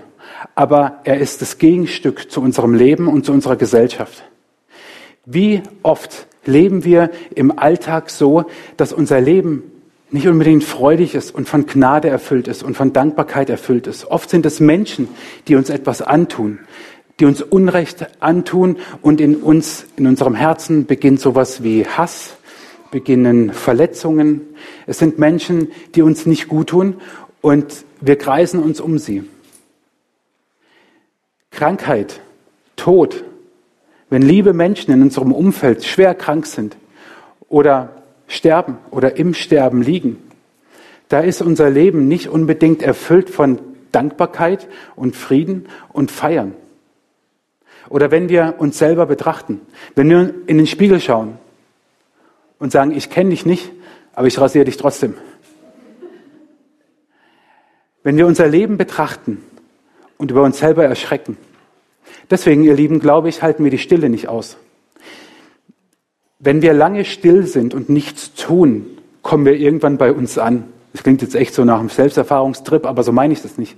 aber 0.56 1.02
er 1.04 1.20
ist 1.20 1.42
das 1.42 1.58
Gegenstück 1.58 2.32
zu 2.32 2.40
unserem 2.40 2.74
Leben 2.74 3.10
und 3.10 3.26
zu 3.26 3.34
unserer 3.34 3.58
Gesellschaft. 3.58 4.24
Wie 5.26 5.62
oft 5.84 6.28
leben 6.46 6.86
wir 6.86 7.12
im 7.36 7.60
Alltag 7.60 8.10
so, 8.10 8.46
dass 8.78 8.94
unser 8.94 9.20
Leben 9.20 9.64
nicht 10.10 10.30
unbedingt 10.30 10.64
freudig 10.64 11.16
ist 11.16 11.36
und 11.36 11.50
von 11.50 11.66
Gnade 11.66 12.08
erfüllt 12.08 12.48
ist 12.48 12.64
und 12.64 12.78
von 12.78 12.94
Dankbarkeit 12.94 13.50
erfüllt 13.50 13.88
ist. 13.88 14.06
Oft 14.06 14.30
sind 14.30 14.46
es 14.46 14.62
Menschen, 14.62 15.10
die 15.50 15.56
uns 15.56 15.70
etwas 15.70 16.02
antun, 16.02 16.60
die 17.20 17.26
uns 17.26 17.42
Unrecht 17.42 18.08
antun 18.22 18.78
und 19.02 19.20
in 19.22 19.38
uns, 19.38 19.86
in 19.98 20.08
unserem 20.08 20.36
Herzen 20.36 20.86
beginnt 20.86 21.20
sowas 21.20 21.64
wie 21.64 21.86
Hass, 21.86 22.38
beginnen 22.92 23.52
Verletzungen. 23.54 24.42
Es 24.86 25.00
sind 25.00 25.20
Menschen, 25.20 25.70
die 25.96 26.02
uns 26.02 26.26
nicht 26.26 26.48
gut 26.48 26.70
tun 26.70 26.98
und 27.42 27.86
wir 28.02 28.18
kreisen 28.18 28.62
uns 28.62 28.80
um 28.80 29.00
sie. 29.00 29.24
Krankheit, 31.52 32.22
Tod, 32.76 33.24
wenn 34.10 34.22
liebe 34.22 34.54
Menschen 34.54 34.94
in 34.94 35.02
unserem 35.02 35.32
Umfeld 35.32 35.84
schwer 35.84 36.14
krank 36.14 36.46
sind 36.46 36.78
oder 37.50 38.04
sterben 38.28 38.78
oder 38.92 39.18
im 39.18 39.34
Sterben 39.34 39.82
liegen, 39.82 40.18
da 41.10 41.22
ist 41.22 41.42
unser 41.42 41.70
Leben 41.70 42.08
nicht 42.08 42.30
unbedingt 42.30 42.84
erfüllt 42.84 43.30
von 43.30 43.60
Dankbarkeit 43.92 44.68
und 44.96 45.16
Frieden 45.16 45.66
und 45.92 46.12
Feiern. 46.12 46.54
Oder 47.90 48.12
wenn 48.12 48.30
wir 48.30 48.56
uns 48.58 48.78
selber 48.78 49.06
betrachten, 49.06 49.62
wenn 49.96 50.10
wir 50.10 50.34
in 50.48 50.58
den 50.58 50.68
Spiegel 50.68 51.00
schauen 51.00 51.38
und 52.60 52.72
sagen, 52.72 52.92
ich 52.92 53.10
kenne 53.10 53.30
dich 53.30 53.46
nicht, 53.46 53.72
aber 54.14 54.28
ich 54.28 54.40
rasiere 54.40 54.66
dich 54.66 54.78
trotzdem. 54.78 55.14
Wenn 58.04 58.18
wir 58.18 58.28
unser 58.28 58.48
Leben 58.48 58.78
betrachten 58.78 59.44
und 60.18 60.32
über 60.32 60.44
uns 60.44 60.60
selber 60.60 60.84
erschrecken. 60.84 61.38
Deswegen, 62.30 62.64
ihr 62.64 62.74
Lieben, 62.74 63.00
glaube 63.00 63.30
ich, 63.30 63.42
halten 63.42 63.64
wir 63.64 63.72
die 63.72 63.78
Stille 63.78 64.10
nicht 64.10 64.28
aus. 64.28 64.58
Wenn 66.40 66.62
wir 66.62 66.74
lange 66.74 67.06
still 67.06 67.46
sind 67.46 67.74
und 67.74 67.90
nichts 67.90 68.34
tun, 68.34 68.86
kommen 69.22 69.46
wir 69.46 69.56
irgendwann 69.56 69.98
bei 69.98 70.12
uns 70.12 70.38
an. 70.38 70.66
Das 70.94 71.04
klingt 71.04 71.22
jetzt 71.22 71.36
echt 71.36 71.54
so 71.54 71.66
nach 71.66 71.80
einem 71.80 71.90
Selbsterfahrungstrip, 71.90 72.86
aber 72.86 73.04
so 73.04 73.12
meine 73.12 73.34
ich 73.34 73.42
das 73.42 73.58
nicht. 73.58 73.76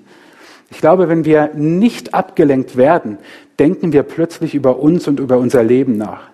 Ich 0.72 0.80
glaube, 0.80 1.10
wenn 1.10 1.26
wir 1.26 1.52
nicht 1.56 2.14
abgelenkt 2.14 2.78
werden, 2.78 3.18
denken 3.58 3.92
wir 3.92 4.04
plötzlich 4.04 4.56
über 4.56 4.80
uns 4.80 5.08
und 5.08 5.20
über 5.20 5.38
unser 5.38 5.64
Leben 5.64 5.98
nach. 5.98 6.30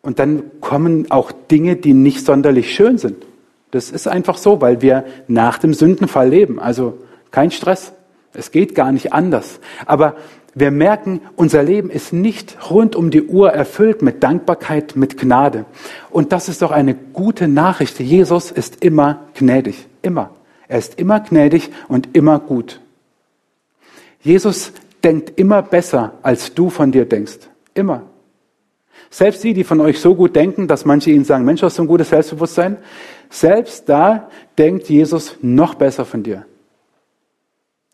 Und 0.00 0.18
dann 0.18 0.44
kommen 0.60 1.10
auch 1.10 1.32
Dinge, 1.32 1.76
die 1.76 1.92
nicht 1.92 2.24
sonderlich 2.24 2.74
schön 2.74 2.98
sind. 2.98 3.26
Das 3.70 3.90
ist 3.90 4.08
einfach 4.08 4.38
so, 4.38 4.60
weil 4.60 4.80
wir 4.80 5.04
nach 5.26 5.58
dem 5.58 5.74
Sündenfall 5.74 6.28
leben. 6.28 6.58
Also 6.58 6.98
kein 7.30 7.50
Stress. 7.50 7.92
Es 8.32 8.50
geht 8.52 8.74
gar 8.74 8.92
nicht 8.92 9.12
anders. 9.12 9.60
Aber 9.84 10.14
wir 10.54 10.70
merken, 10.70 11.20
unser 11.36 11.62
Leben 11.62 11.90
ist 11.90 12.12
nicht 12.12 12.70
rund 12.70 12.96
um 12.96 13.10
die 13.10 13.24
Uhr 13.24 13.50
erfüllt 13.50 14.02
mit 14.02 14.22
Dankbarkeit, 14.22 14.96
mit 14.96 15.18
Gnade. 15.18 15.66
Und 16.10 16.32
das 16.32 16.48
ist 16.48 16.62
doch 16.62 16.70
eine 16.70 16.94
gute 16.94 17.48
Nachricht. 17.48 18.00
Jesus 18.00 18.50
ist 18.50 18.82
immer 18.82 19.26
gnädig. 19.34 19.86
Immer. 20.02 20.30
Er 20.68 20.78
ist 20.78 20.98
immer 20.98 21.20
gnädig 21.20 21.70
und 21.88 22.16
immer 22.16 22.38
gut. 22.38 22.80
Jesus 24.20 24.72
denkt 25.02 25.38
immer 25.38 25.62
besser, 25.62 26.14
als 26.22 26.54
du 26.54 26.70
von 26.70 26.92
dir 26.92 27.04
denkst. 27.04 27.38
Immer. 27.74 28.02
Selbst 29.10 29.42
die, 29.44 29.54
die 29.54 29.64
von 29.64 29.80
euch 29.80 30.00
so 30.00 30.14
gut 30.14 30.36
denken, 30.36 30.68
dass 30.68 30.84
manche 30.84 31.10
ihnen 31.10 31.24
sagen, 31.24 31.44
Mensch, 31.44 31.62
hast 31.62 31.78
du 31.78 31.82
ein 31.82 31.88
gutes 31.88 32.10
Selbstbewusstsein? 32.10 32.76
Selbst 33.30 33.88
da 33.88 34.28
denkt 34.58 34.88
Jesus 34.88 35.36
noch 35.40 35.74
besser 35.74 36.04
von 36.04 36.22
dir. 36.22 36.44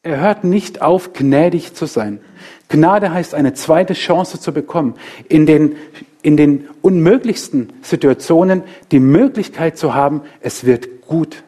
Er 0.03 0.21
hört 0.21 0.45
nicht 0.45 0.83
auf, 0.83 1.13
gnädig 1.13 1.75
zu 1.75 1.87
sein. 1.87 2.21
Gnade 2.69 3.13
heißt, 3.13 3.35
eine 3.35 3.55
zweite 3.55 3.95
Chance 3.95 4.39
zu 4.39 4.53
bekommen, 4.53 4.95
in 5.29 5.47
den, 5.47 5.77
in 6.23 6.37
den 6.37 6.69
unmöglichsten 6.83 7.73
Situationen 7.83 8.63
die 8.91 9.01
Möglichkeit 9.01 9.79
zu 9.79 9.95
haben, 9.95 10.23
es 10.41 10.65
wird 10.65 11.03
gut. 11.07 11.43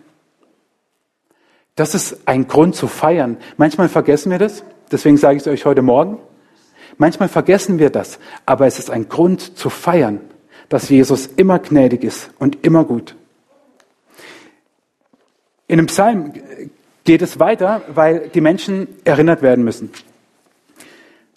Das 1.77 1.95
ist 1.95 2.27
ein 2.27 2.49
Grund 2.49 2.75
zu 2.75 2.89
feiern. 2.89 3.37
Manchmal 3.59 3.89
vergessen 3.89 4.31
wir 4.31 4.39
das, 4.39 4.65
deswegen 4.91 5.19
sage 5.19 5.37
ich 5.37 5.43
es 5.43 5.47
euch 5.47 5.65
heute 5.67 5.83
Morgen. 5.83 6.19
Manchmal 6.97 7.29
vergessen 7.29 7.79
wir 7.79 7.91
das, 7.91 8.19
aber 8.47 8.67
es 8.67 8.79
ist 8.79 8.91
ein 8.91 9.09
Grund 9.09 9.59
zu 9.59 9.69
feiern, 9.69 10.21
dass 10.71 10.89
Jesus 10.89 11.27
immer 11.37 11.59
gnädig 11.59 12.03
ist 12.03 12.31
und 12.39 12.65
immer 12.65 12.85
gut. 12.85 13.15
In 15.69 15.77
dem 15.77 15.87
Psalm 15.87 16.33
geht 17.05 17.21
es 17.21 17.39
weiter, 17.39 17.83
weil 17.89 18.31
die 18.31 18.41
Menschen 18.41 18.89
erinnert 19.05 19.43
werden 19.43 19.63
müssen. 19.63 19.91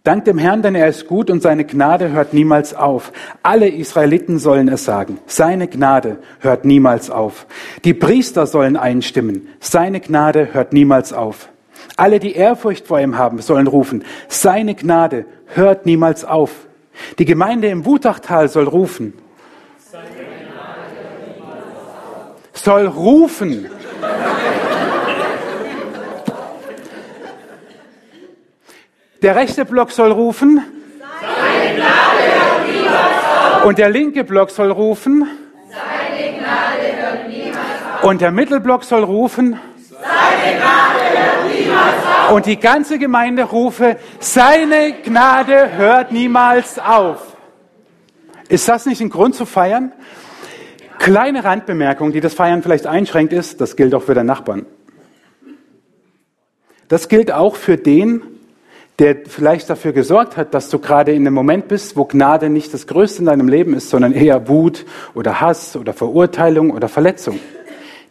Dank 0.04 0.24
dem 0.26 0.38
Herrn, 0.38 0.62
denn 0.62 0.76
er 0.76 0.88
ist 0.88 1.08
gut 1.08 1.30
und 1.30 1.42
seine 1.42 1.66
Gnade 1.66 2.12
hört 2.12 2.34
niemals 2.34 2.74
auf. 2.74 3.12
Alle 3.44 3.68
Israeliten 3.68 4.40
sollen 4.40 4.70
es 4.70 4.86
sagen. 4.86 5.20
Seine 5.26 5.68
Gnade 5.68 6.20
hört 6.40 6.64
niemals 6.64 7.10
auf. 7.10 7.46
Die 7.84 7.94
Priester 7.94 8.48
sollen 8.48 8.78
einstimmen. 8.78 9.50
Seine 9.60 10.00
Gnade 10.00 10.54
hört 10.54 10.72
niemals 10.72 11.12
auf. 11.12 11.50
Alle, 11.98 12.20
die 12.20 12.34
Ehrfurcht 12.34 12.88
vor 12.88 13.02
ihm 13.02 13.18
haben, 13.18 13.40
sollen 13.40 13.68
rufen. 13.68 14.06
Seine 14.30 14.74
Gnade 14.74 15.26
hört 15.48 15.86
niemals 15.86 16.24
auf. 16.24 16.52
Die 17.18 17.26
Gemeinde 17.26 17.68
im 17.68 17.86
Wutachtal 17.86 18.48
soll 18.48 18.66
rufen. 18.66 19.14
Soll 22.54 22.88
rufen. 22.88 23.70
Der 29.22 29.36
rechte 29.36 29.66
Block 29.66 29.92
soll 29.92 30.12
rufen. 30.12 30.64
Seine 31.20 31.76
Gnade 31.76 32.24
hört 32.40 32.72
niemals 32.72 33.56
auf. 33.56 33.66
Und 33.66 33.78
der 33.78 33.90
linke 33.90 34.24
Block 34.24 34.50
soll 34.50 34.72
rufen. 34.72 35.28
Seine 35.70 36.38
Gnade 36.38 37.02
hört 37.02 37.28
niemals 37.28 37.58
auf. 37.98 38.04
Und 38.04 38.22
der 38.22 38.32
Mittelblock 38.32 38.84
soll 38.86 39.04
rufen. 39.04 39.60
Seine 39.90 40.58
Gnade 40.58 41.20
hört 41.20 41.54
niemals 41.54 41.96
auf. 42.06 42.32
Und 42.32 42.46
die 42.46 42.58
ganze 42.58 42.98
Gemeinde 42.98 43.44
rufe, 43.44 43.98
seine 44.20 44.94
Gnade 45.04 45.76
hört 45.76 46.14
niemals 46.14 46.80
auf. 46.80 47.36
Ist 48.48 48.70
das 48.70 48.86
nicht 48.86 49.02
ein 49.02 49.10
Grund 49.10 49.36
zu 49.36 49.46
feiern? 49.46 49.92
Kleine 50.98 51.44
Randbemerkung, 51.44 52.14
die 52.14 52.22
das 52.22 52.34
Feiern 52.34 52.64
vielleicht 52.64 52.88
einschränkt, 52.88 53.34
ist, 53.34 53.60
das 53.60 53.76
gilt 53.76 53.94
auch 53.94 54.04
für 54.04 54.14
den 54.14 54.26
Nachbarn. 54.26 54.66
Das 56.88 57.10
gilt 57.10 57.32
auch 57.32 57.56
für 57.56 57.78
den, 57.78 58.39
der 59.00 59.16
vielleicht 59.28 59.70
dafür 59.70 59.94
gesorgt 59.94 60.36
hat, 60.36 60.54
dass 60.54 60.70
du 60.70 60.78
gerade 60.78 61.14
in 61.14 61.26
einem 61.26 61.34
Moment 61.34 61.70
bist, 61.70 61.96
wo 61.96 62.04
Gnade 62.04 62.50
nicht 62.50 62.74
das 62.74 62.86
Größte 62.86 63.20
in 63.20 63.26
deinem 63.26 63.48
Leben 63.48 63.74
ist, 63.74 63.90
sondern 63.90 64.12
eher 64.12 64.50
Wut 64.50 64.86
oder 65.16 65.40
Hass 65.40 65.78
oder 65.78 65.94
Verurteilung 65.94 66.72
oder 66.72 66.90
Verletzung. 66.90 67.40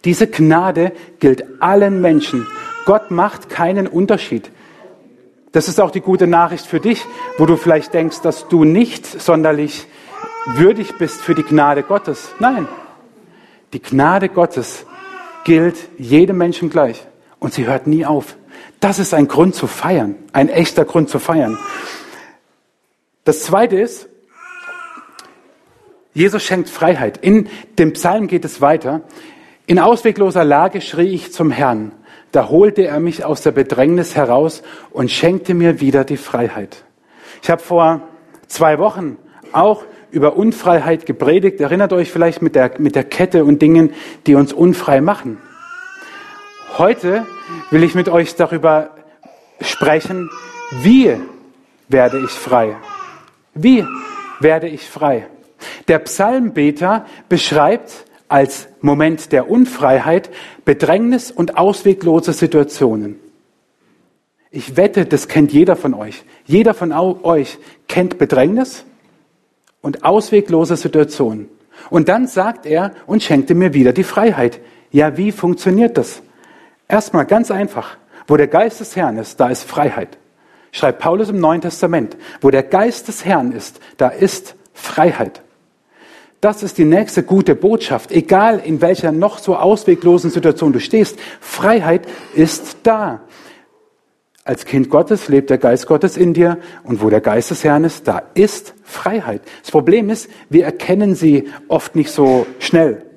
Diese 0.05 0.27
Gnade 0.27 0.93
gilt 1.21 1.45
allen 1.61 2.01
Menschen. 2.01 2.47
Gott 2.87 3.11
macht 3.11 3.51
keinen 3.51 3.87
Unterschied. 3.87 4.51
Das 5.53 5.69
ist 5.69 5.81
auch 5.81 5.91
die 5.91 6.01
gute 6.01 6.27
Nachricht 6.27 6.67
für 6.67 6.81
dich, 6.81 7.05
wo 7.37 7.45
du 7.45 7.57
vielleicht 7.57 7.93
denkst, 7.93 8.23
dass 8.23 8.49
du 8.49 8.65
nicht 8.65 9.07
sonderlich 9.07 9.87
würdig 10.47 10.97
bist 10.99 11.21
für 11.21 11.35
die 11.35 11.43
Gnade 11.43 11.83
Gottes. 11.83 12.31
Nein, 12.39 12.67
die 13.75 13.83
Gnade 13.83 14.31
Gottes 14.31 14.87
gilt 15.45 15.77
jedem 15.99 16.39
Menschen 16.39 16.71
gleich 16.71 17.07
und 17.39 17.53
sie 17.53 17.67
hört 17.67 17.87
nie 17.87 18.07
auf. 18.07 18.37
Das 18.81 18.99
ist 18.99 19.15
ein 19.15 19.29
Grund 19.29 19.55
zu 19.55 19.67
feiern, 19.67 20.15
ein 20.33 20.49
echter 20.49 20.85
Grund 20.85 21.09
zu 21.09 21.19
feiern. 21.19 21.59
Das 23.25 23.43
Zweite 23.43 23.79
ist, 23.79 24.09
Jesus 26.15 26.43
schenkt 26.43 26.69
Freiheit. 26.69 27.19
In 27.19 27.49
dem 27.79 27.93
Psalm 27.93 28.27
geht 28.27 28.45
es 28.45 28.61
weiter. 28.61 29.03
In 29.67 29.79
auswegloser 29.79 30.45
Lage 30.45 30.81
schrie 30.81 31.15
ich 31.15 31.33
zum 31.33 31.51
Herrn. 31.51 31.93
Da 32.33 32.49
holte 32.49 32.87
er 32.87 33.01
mich 33.01 33.25
aus 33.25 33.43
der 33.43 33.53
Bedrängnis 33.53 34.17
heraus 34.17 34.63
und 34.91 35.11
schenkte 35.11 35.55
mir 35.55 35.81
wieder 35.81 36.05
die 36.05 36.17
Freiheit. 36.17 36.85
Ich 37.43 37.51
habe 37.51 37.63
vor 37.63 38.03
zwei 38.47 38.79
Wochen 38.79 39.17
auch 39.53 39.85
über 40.11 40.37
Unfreiheit 40.37 41.07
gepredigt. 41.07 41.61
Erinnert 41.61 41.93
euch 41.93 42.11
vielleicht 42.11 42.43
mit 42.43 42.55
der, 42.55 42.73
mit 42.79 42.95
der 42.95 43.05
Kette 43.05 43.45
und 43.45 43.63
Dingen, 43.63 43.93
die 44.27 44.35
uns 44.35 44.53
unfrei 44.53 45.01
machen. 45.01 45.39
Heute 46.79 47.27
will 47.73 47.83
ich 47.83 47.97
mit 47.97 48.09
euch 48.09 48.37
darüber 48.37 48.91
sprechen, 49.61 50.31
wie 50.81 51.17
werde 51.89 52.21
ich 52.21 52.31
frei? 52.31 52.77
Wie 53.53 53.85
werde 54.39 54.69
ich 54.69 54.89
frei? 54.89 55.27
Der 55.89 55.99
Psalmbeter 55.99 57.05
beschreibt 57.29 58.05
als 58.29 58.69
Moment 58.81 59.33
der 59.33 59.51
Unfreiheit 59.51 60.31
Bedrängnis 60.65 61.33
und 61.33 61.59
ausweglose 61.59 62.33
Situationen. 62.33 63.19
Ich 64.53 64.77
wette, 64.77 65.05
das 65.05 65.27
kennt 65.27 65.53
jeder 65.53 65.75
von 65.75 65.95
euch. 65.95 66.23
Jeder 66.45 66.75
von 66.75 66.93
euch 66.93 67.59
kennt 67.89 68.19
Bedrängnis 68.19 68.85
und 69.83 70.05
ausweglose 70.05 70.77
Situationen. 70.77 71.49
Und 71.91 72.09
dann 72.09 72.29
sagt 72.29 72.67
er 72.67 72.93
und 73.09 73.25
schenkte 73.25 73.57
mir 73.57 73.75
wieder 73.75 73.93
die 73.93 74.05
Freiheit. 74.05 74.61
Ja, 74.93 75.17
wie 75.17 75.33
funktioniert 75.33 75.99
das? 75.99 76.23
Erstmal 76.89 77.27
ganz 77.27 77.51
einfach. 77.51 77.97
Wo 78.27 78.37
der 78.37 78.49
Geist 78.49 78.81
des 78.81 78.97
Herrn 78.97 79.19
ist, 79.19 79.39
da 79.41 79.49
ist 79.49 79.65
Freiheit. 79.65 80.19
Schreibt 80.73 80.99
Paulus 80.99 81.31
im 81.31 81.41
Neuen 81.41 81.61
Testament. 81.61 82.17
Wo 82.41 82.51
der 82.51 82.63
Geist 82.63 83.09
des 83.09 83.25
Herrn 83.25 83.53
ist, 83.53 83.81
da 83.97 84.09
ist 84.09 84.55
Freiheit. 84.75 85.43
Das 86.41 86.63
ist 86.63 86.79
die 86.79 86.85
nächste 86.85 87.23
gute 87.23 87.55
Botschaft. 87.55 88.13
Egal 88.13 88.61
in 88.65 88.81
welcher 88.81 89.13
noch 89.13 89.39
so 89.39 89.57
ausweglosen 89.57 90.31
Situation 90.31 90.73
du 90.73 90.81
stehst, 90.81 91.19
Freiheit 91.41 92.07
ist 92.35 92.79
da. 92.85 93.23
Als 94.45 94.65
Kind 94.65 94.89
Gottes 94.89 95.29
lebt 95.29 95.51
der 95.51 95.59
Geist 95.59 95.87
Gottes 95.87 96.17
in 96.17 96.33
dir 96.33 96.59
und 96.85 97.03
wo 97.03 97.11
der 97.11 97.21
Geist 97.21 97.51
des 97.51 97.65
Herrn 97.65 97.85
ist, 97.85 98.09
da 98.09 98.23
ist 98.35 98.73
Freiheit. 98.83 99.43
Das 99.63 99.71
Problem 99.71 100.09
ist, 100.11 100.31
wir 100.49 100.65
erkennen 100.65 101.15
sie 101.15 101.49
oft 101.67 101.97
nicht 101.97 102.11
so 102.11 102.47
schnell. 102.59 103.08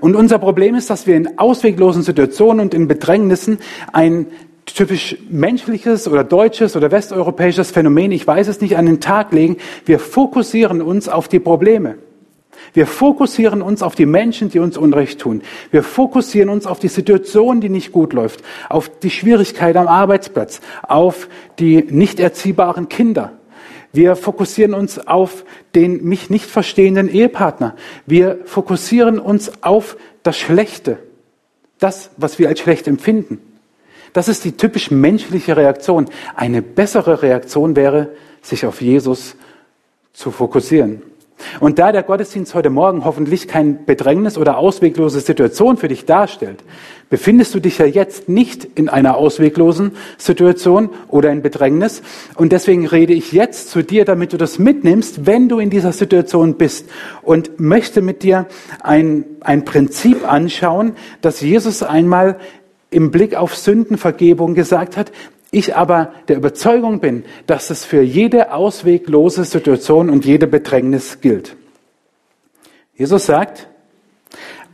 Und 0.00 0.16
unser 0.16 0.38
Problem 0.38 0.74
ist, 0.74 0.90
dass 0.90 1.06
wir 1.06 1.16
in 1.16 1.38
ausweglosen 1.38 2.02
Situationen 2.02 2.60
und 2.60 2.74
in 2.74 2.88
Bedrängnissen 2.88 3.58
ein 3.92 4.26
typisch 4.66 5.16
menschliches 5.28 6.06
oder 6.06 6.24
deutsches 6.24 6.76
oder 6.76 6.90
westeuropäisches 6.90 7.70
Phänomen, 7.70 8.12
ich 8.12 8.26
weiß 8.26 8.48
es 8.48 8.60
nicht, 8.60 8.76
an 8.76 8.86
den 8.86 9.00
Tag 9.00 9.32
legen. 9.32 9.56
Wir 9.84 9.98
fokussieren 9.98 10.82
uns 10.82 11.08
auf 11.08 11.28
die 11.28 11.40
Probleme. 11.40 11.96
Wir 12.72 12.86
fokussieren 12.86 13.62
uns 13.62 13.82
auf 13.82 13.94
die 13.94 14.06
Menschen, 14.06 14.50
die 14.50 14.58
uns 14.58 14.76
Unrecht 14.76 15.20
tun. 15.20 15.42
Wir 15.70 15.82
fokussieren 15.82 16.48
uns 16.50 16.66
auf 16.66 16.78
die 16.78 16.88
Situation, 16.88 17.60
die 17.60 17.68
nicht 17.68 17.90
gut 17.90 18.12
läuft, 18.12 18.42
auf 18.68 18.90
die 19.00 19.10
Schwierigkeit 19.10 19.76
am 19.76 19.88
Arbeitsplatz, 19.88 20.60
auf 20.82 21.28
die 21.58 21.82
nicht 21.88 22.20
erziehbaren 22.20 22.88
Kinder. 22.88 23.32
Wir 23.92 24.14
fokussieren 24.16 24.74
uns 24.74 25.04
auf 25.06 25.44
den 25.74 26.04
mich 26.04 26.30
nicht 26.30 26.46
verstehenden 26.46 27.08
Ehepartner. 27.08 27.74
Wir 28.06 28.38
fokussieren 28.44 29.18
uns 29.18 29.62
auf 29.62 29.96
das 30.22 30.38
Schlechte, 30.38 30.98
das, 31.78 32.10
was 32.16 32.38
wir 32.38 32.48
als 32.48 32.60
schlecht 32.60 32.86
empfinden. 32.86 33.40
Das 34.12 34.28
ist 34.28 34.44
die 34.44 34.56
typisch 34.56 34.90
menschliche 34.90 35.56
Reaktion. 35.56 36.08
Eine 36.34 36.62
bessere 36.62 37.22
Reaktion 37.22 37.76
wäre, 37.76 38.10
sich 38.42 38.66
auf 38.66 38.80
Jesus 38.80 39.36
zu 40.12 40.30
fokussieren. 40.30 41.02
Und 41.60 41.78
da 41.78 41.92
der 41.92 42.02
Gottesdienst 42.02 42.54
heute 42.54 42.70
Morgen 42.70 43.04
hoffentlich 43.04 43.48
kein 43.48 43.84
Bedrängnis 43.84 44.38
oder 44.38 44.58
ausweglose 44.58 45.20
Situation 45.20 45.76
für 45.76 45.88
dich 45.88 46.06
darstellt, 46.06 46.62
befindest 47.10 47.54
du 47.54 47.60
dich 47.60 47.78
ja 47.78 47.86
jetzt 47.86 48.28
nicht 48.28 48.64
in 48.76 48.88
einer 48.88 49.16
ausweglosen 49.16 49.92
Situation 50.16 50.90
oder 51.08 51.30
in 51.30 51.42
Bedrängnis. 51.42 52.02
Und 52.36 52.52
deswegen 52.52 52.86
rede 52.86 53.12
ich 53.12 53.32
jetzt 53.32 53.70
zu 53.70 53.82
dir, 53.82 54.04
damit 54.04 54.32
du 54.32 54.36
das 54.36 54.58
mitnimmst, 54.58 55.26
wenn 55.26 55.48
du 55.48 55.58
in 55.58 55.70
dieser 55.70 55.92
Situation 55.92 56.54
bist. 56.54 56.88
Und 57.22 57.58
möchte 57.60 58.00
mit 58.00 58.22
dir 58.22 58.46
ein, 58.82 59.24
ein 59.40 59.64
Prinzip 59.64 60.30
anschauen, 60.30 60.92
das 61.20 61.40
Jesus 61.40 61.82
einmal 61.82 62.38
im 62.90 63.10
Blick 63.10 63.34
auf 63.34 63.56
Sündenvergebung 63.56 64.54
gesagt 64.54 64.96
hat, 64.96 65.12
ich 65.50 65.74
aber 65.76 66.12
der 66.28 66.36
Überzeugung 66.36 67.00
bin, 67.00 67.24
dass 67.46 67.70
es 67.70 67.84
für 67.84 68.02
jede 68.02 68.52
ausweglose 68.52 69.44
Situation 69.44 70.08
und 70.08 70.24
jede 70.24 70.46
Bedrängnis 70.46 71.20
gilt. 71.20 71.56
Jesus 72.94 73.26
sagt, 73.26 73.68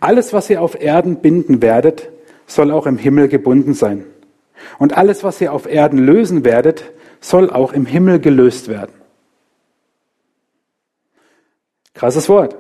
alles, 0.01 0.33
was 0.33 0.51
ihr 0.51 0.61
auf 0.61 0.81
Erden 0.81 1.17
binden 1.17 1.63
werdet, 1.63 2.11
soll 2.47 2.71
auch 2.71 2.87
im 2.87 2.99
Himmel 2.99 3.29
gebunden 3.29 3.75
sein. 3.75 4.05
Und 4.79 4.97
alles, 4.97 5.25
was 5.25 5.41
ihr 5.41 5.53
auf 5.53 5.67
Erden 5.67 5.99
lösen 5.99 6.45
werdet, 6.45 6.85
soll 7.21 7.51
auch 7.51 7.73
im 7.73 7.87
Himmel 7.87 8.21
gelöst 8.21 8.69
werden. 8.69 8.93
Krasses 11.95 12.29
Wort. 12.29 12.57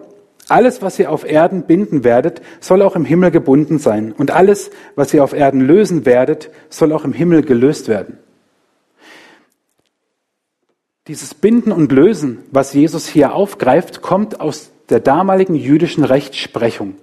Alles, 0.48 0.80
was 0.80 0.98
ihr 0.98 1.10
auf 1.10 1.28
Erden 1.28 1.62
binden 1.62 2.04
werdet, 2.04 2.40
soll 2.60 2.82
auch 2.82 2.94
im 2.94 3.04
Himmel 3.04 3.30
gebunden 3.30 3.78
sein. 3.78 4.12
Und 4.12 4.30
alles, 4.30 4.70
was 4.94 5.12
ihr 5.12 5.24
auf 5.24 5.32
Erden 5.32 5.60
lösen 5.60 6.06
werdet, 6.06 6.50
soll 6.68 6.92
auch 6.92 7.04
im 7.04 7.12
Himmel 7.12 7.42
gelöst 7.42 7.88
werden. 7.88 8.18
Dieses 11.08 11.34
Binden 11.34 11.72
und 11.72 11.92
Lösen, 11.92 12.38
was 12.50 12.72
Jesus 12.72 13.06
hier 13.06 13.32
aufgreift, 13.34 14.02
kommt 14.02 14.40
aus 14.40 14.70
der 14.88 15.00
damaligen 15.00 15.54
jüdischen 15.54 16.04
Rechtsprechung. 16.04 16.96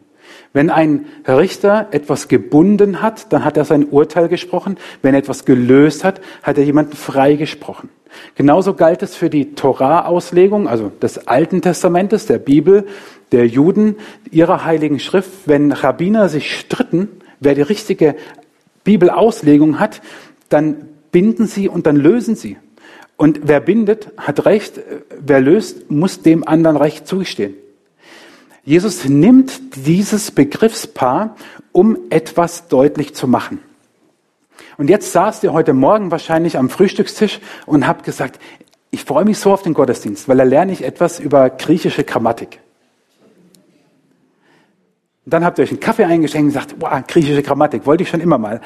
Wenn 0.52 0.70
ein 0.70 1.06
Richter 1.28 1.88
etwas 1.92 2.28
gebunden 2.28 3.02
hat, 3.02 3.34
dann 3.34 3.44
hat 3.44 3.58
er 3.58 3.66
sein 3.66 3.88
Urteil 3.90 4.28
gesprochen. 4.30 4.78
Wenn 5.02 5.16
er 5.16 5.20
etwas 5.20 5.46
gelöst 5.46 6.04
hat, 6.04 6.22
hat 6.44 6.58
er 6.58 6.64
jemanden 6.64 6.96
freigesprochen. 6.96 7.90
Genauso 8.36 8.76
galt 8.76 9.02
es 9.02 9.16
für 9.16 9.30
die 9.30 9.56
Torah-Auslegung, 9.56 10.68
also 10.68 10.92
des 11.02 11.28
Alten 11.28 11.62
Testamentes, 11.62 12.28
der 12.28 12.38
Bibel, 12.38 12.86
der 13.34 13.48
Juden, 13.48 13.98
ihrer 14.32 14.64
heiligen 14.64 15.00
Schrift. 15.00 15.32
Wenn 15.46 15.74
Rabbiner 15.74 16.30
sich 16.30 16.58
stritten, 16.58 17.10
wer 17.42 17.56
die 17.56 17.62
richtige 17.62 18.16
Bibelauslegung 18.86 19.80
hat, 19.80 20.02
dann 20.50 20.88
binden 21.12 21.48
sie 21.48 21.68
und 21.68 21.86
dann 21.86 21.98
lösen 21.98 22.36
sie. 22.36 22.58
Und 23.18 23.42
wer 23.44 23.60
bindet, 23.60 24.12
hat 24.18 24.46
Recht. 24.46 24.80
Wer 25.20 25.42
löst, 25.42 25.92
muss 25.92 26.22
dem 26.22 26.48
anderen 26.48 26.78
Recht 26.78 27.08
zugestehen. 27.08 27.56
Jesus 28.64 29.06
nimmt 29.06 29.76
dieses 29.86 30.32
Begriffspaar, 30.32 31.36
um 31.72 31.98
etwas 32.10 32.70
deutlich 32.70 33.14
zu 33.14 33.28
machen. 33.28 33.60
Und 34.78 34.90
jetzt 34.90 35.12
saßt 35.12 35.44
ihr 35.44 35.54
heute 35.54 35.74
Morgen 35.74 36.12
wahrscheinlich 36.12 36.58
am 36.58 36.70
Frühstückstisch 36.70 37.40
und 37.66 37.88
habt 37.88 38.06
gesagt, 38.06 38.40
ich 38.90 39.04
freue 39.04 39.26
mich 39.26 39.40
so 39.40 39.52
auf 39.52 39.64
den 39.64 39.74
Gottesdienst, 39.74 40.28
weil 40.30 40.38
da 40.38 40.44
lerne 40.44 40.72
ich 40.72 40.84
etwas 40.84 41.20
über 41.20 41.50
griechische 41.50 42.04
Grammatik. 42.04 42.60
Und 45.26 45.34
dann 45.34 45.46
habt 45.46 45.58
ihr 45.58 45.64
euch 45.64 45.72
einen 45.72 45.80
Kaffee 45.80 46.04
eingeschenkt 46.04 46.48
und 46.48 46.54
gesagt, 46.54 46.76
wow, 46.80 47.02
griechische 47.08 47.44
Grammatik, 47.44 47.86
wollte 47.86 48.04
ich 48.04 48.10
schon 48.10 48.20
immer 48.20 48.38
mal. 48.38 48.60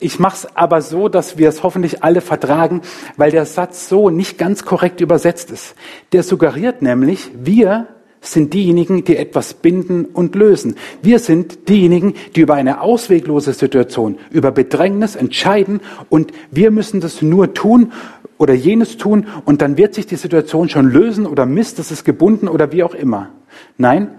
Ich 0.00 0.18
mache 0.18 0.34
es 0.36 0.56
aber 0.56 0.82
so, 0.82 1.08
dass 1.08 1.38
wir 1.38 1.48
es 1.48 1.62
hoffentlich 1.62 2.02
alle 2.02 2.20
vertragen, 2.20 2.82
weil 3.16 3.30
der 3.30 3.46
Satz 3.46 3.88
so 3.88 4.10
nicht 4.10 4.38
ganz 4.38 4.64
korrekt 4.64 5.00
übersetzt 5.00 5.52
ist. 5.52 5.76
Der 6.12 6.24
suggeriert 6.24 6.82
nämlich, 6.82 7.30
wir 7.34 7.86
sind 8.20 8.54
diejenigen, 8.54 9.04
die 9.04 9.16
etwas 9.16 9.54
binden 9.54 10.04
und 10.04 10.34
lösen. 10.34 10.74
Wir 11.02 11.20
sind 11.20 11.68
diejenigen, 11.68 12.14
die 12.34 12.40
über 12.40 12.54
eine 12.54 12.80
ausweglose 12.80 13.52
Situation, 13.52 14.18
über 14.30 14.50
Bedrängnis 14.50 15.14
entscheiden 15.14 15.80
und 16.08 16.32
wir 16.50 16.72
müssen 16.72 17.00
das 17.00 17.22
nur 17.22 17.54
tun 17.54 17.92
oder 18.36 18.54
jenes 18.54 18.96
tun 18.96 19.26
und 19.44 19.62
dann 19.62 19.76
wird 19.76 19.94
sich 19.94 20.06
die 20.06 20.16
Situation 20.16 20.68
schon 20.68 20.90
lösen 20.90 21.26
oder 21.26 21.46
Mist, 21.46 21.78
das 21.78 21.92
ist 21.92 22.04
gebunden 22.04 22.48
oder 22.48 22.72
wie 22.72 22.82
auch 22.82 22.94
immer. 22.94 23.30
Nein, 23.76 24.18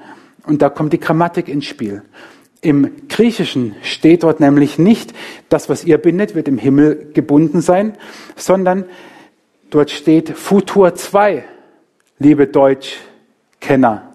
und 0.50 0.62
da 0.64 0.70
kommt 0.70 0.92
die 0.94 1.00
Grammatik 1.00 1.48
ins 1.48 1.66
Spiel. 1.66 2.02
Im 2.62 3.08
Griechischen 3.08 3.76
steht 3.84 4.24
dort 4.24 4.40
nämlich 4.40 4.80
nicht, 4.80 5.14
das, 5.48 5.70
was 5.70 5.86
ihr 5.86 5.98
bindet, 5.98 6.36
wird 6.36 6.48
im 6.48 6.58
Himmel 6.58 7.12
gebunden 7.14 7.62
sein, 7.62 7.96
sondern 8.36 8.86
dort 9.70 9.92
steht 9.92 10.30
Futur 10.30 10.96
2, 10.96 11.46
liebe 12.18 12.48
Deutsch, 12.48 12.98
Kenner. 13.62 14.14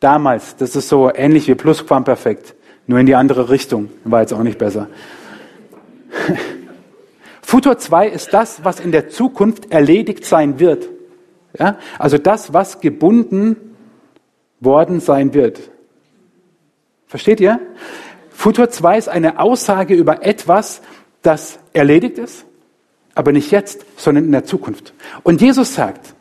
Damals, 0.00 0.56
das 0.56 0.76
ist 0.76 0.88
so 0.88 1.10
ähnlich 1.14 1.48
wie 1.48 1.54
Plusquamperfekt, 1.54 2.54
nur 2.86 2.98
in 2.98 3.06
die 3.06 3.14
andere 3.14 3.48
Richtung. 3.48 3.90
War 4.04 4.20
jetzt 4.20 4.32
auch 4.34 4.42
nicht 4.42 4.58
besser. 4.58 4.88
Futur 7.42 7.78
2 7.78 8.08
ist 8.08 8.34
das, 8.34 8.64
was 8.64 8.80
in 8.80 8.92
der 8.92 9.08
Zukunft 9.08 9.70
erledigt 9.70 10.24
sein 10.24 10.58
wird. 10.58 10.88
Ja? 11.58 11.78
Also 11.98 12.18
das, 12.18 12.52
was 12.52 12.80
gebunden 12.80 13.67
worden 14.60 15.00
sein 15.00 15.34
wird. 15.34 15.70
Versteht 17.06 17.40
ihr? 17.40 17.60
Futur 18.30 18.70
2 18.70 18.98
ist 18.98 19.08
eine 19.08 19.40
Aussage 19.40 19.94
über 19.94 20.24
etwas, 20.24 20.80
das 21.22 21.58
erledigt 21.72 22.18
ist, 22.18 22.44
aber 23.14 23.32
nicht 23.32 23.50
jetzt, 23.50 23.84
sondern 23.96 24.24
in 24.24 24.32
der 24.32 24.44
Zukunft. 24.44 24.94
Und 25.22 25.40
Jesus 25.40 25.74
sagt, 25.74 26.14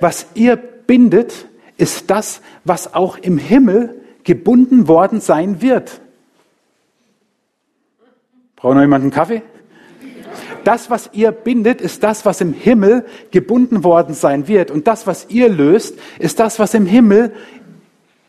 was 0.00 0.26
ihr 0.34 0.56
bindet, 0.56 1.46
ist 1.76 2.10
das, 2.10 2.40
was 2.64 2.94
auch 2.94 3.18
im 3.18 3.38
Himmel 3.38 4.00
gebunden 4.22 4.86
worden 4.86 5.20
sein 5.20 5.60
wird. 5.60 6.00
Braucht 8.56 8.74
noch 8.74 8.82
jemand 8.82 9.02
einen 9.02 9.10
Kaffee? 9.10 9.42
Das, 10.64 10.90
was 10.90 11.10
ihr 11.12 11.30
bindet, 11.30 11.80
ist 11.80 12.02
das, 12.02 12.24
was 12.24 12.40
im 12.40 12.52
Himmel 12.52 13.04
gebunden 13.30 13.84
worden 13.84 14.14
sein 14.14 14.48
wird. 14.48 14.70
Und 14.70 14.86
das, 14.86 15.06
was 15.06 15.26
ihr 15.28 15.48
löst, 15.48 15.98
ist 16.18 16.40
das, 16.40 16.58
was 16.58 16.74
im 16.74 16.86
Himmel 16.86 17.32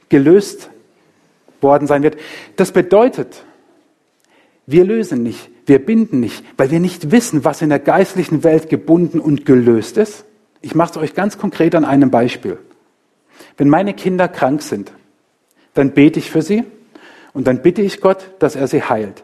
gelöst 0.09 0.69
worden 1.61 1.87
sein 1.87 2.03
wird. 2.03 2.17
Das 2.57 2.71
bedeutet, 2.71 3.43
wir 4.67 4.83
lösen 4.83 5.23
nicht, 5.23 5.49
wir 5.65 5.83
binden 5.83 6.19
nicht, 6.19 6.43
weil 6.57 6.71
wir 6.71 6.79
nicht 6.79 7.11
wissen, 7.11 7.45
was 7.45 7.61
in 7.61 7.69
der 7.69 7.79
geistlichen 7.79 8.43
Welt 8.43 8.69
gebunden 8.69 9.19
und 9.19 9.45
gelöst 9.45 9.97
ist. 9.97 10.25
Ich 10.61 10.75
mache 10.75 10.91
es 10.91 10.97
euch 10.97 11.13
ganz 11.13 11.37
konkret 11.37 11.75
an 11.75 11.85
einem 11.85 12.11
Beispiel. 12.11 12.57
Wenn 13.57 13.69
meine 13.69 13.93
Kinder 13.93 14.27
krank 14.27 14.61
sind, 14.61 14.91
dann 15.73 15.91
bete 15.91 16.19
ich 16.19 16.31
für 16.31 16.41
sie 16.41 16.63
und 17.33 17.47
dann 17.47 17.61
bitte 17.61 17.81
ich 17.81 18.01
Gott, 18.01 18.31
dass 18.39 18.55
er 18.55 18.67
sie 18.67 18.83
heilt. 18.83 19.23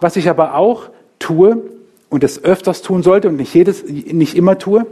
Was 0.00 0.16
ich 0.16 0.28
aber 0.28 0.54
auch 0.54 0.90
tue 1.18 1.62
und 2.12 2.22
es 2.22 2.44
öfters 2.44 2.82
tun 2.82 3.02
sollte 3.02 3.28
und 3.28 3.36
nicht 3.36 3.54
jedes, 3.54 3.84
nicht 3.84 4.36
immer 4.36 4.58
tue, 4.58 4.86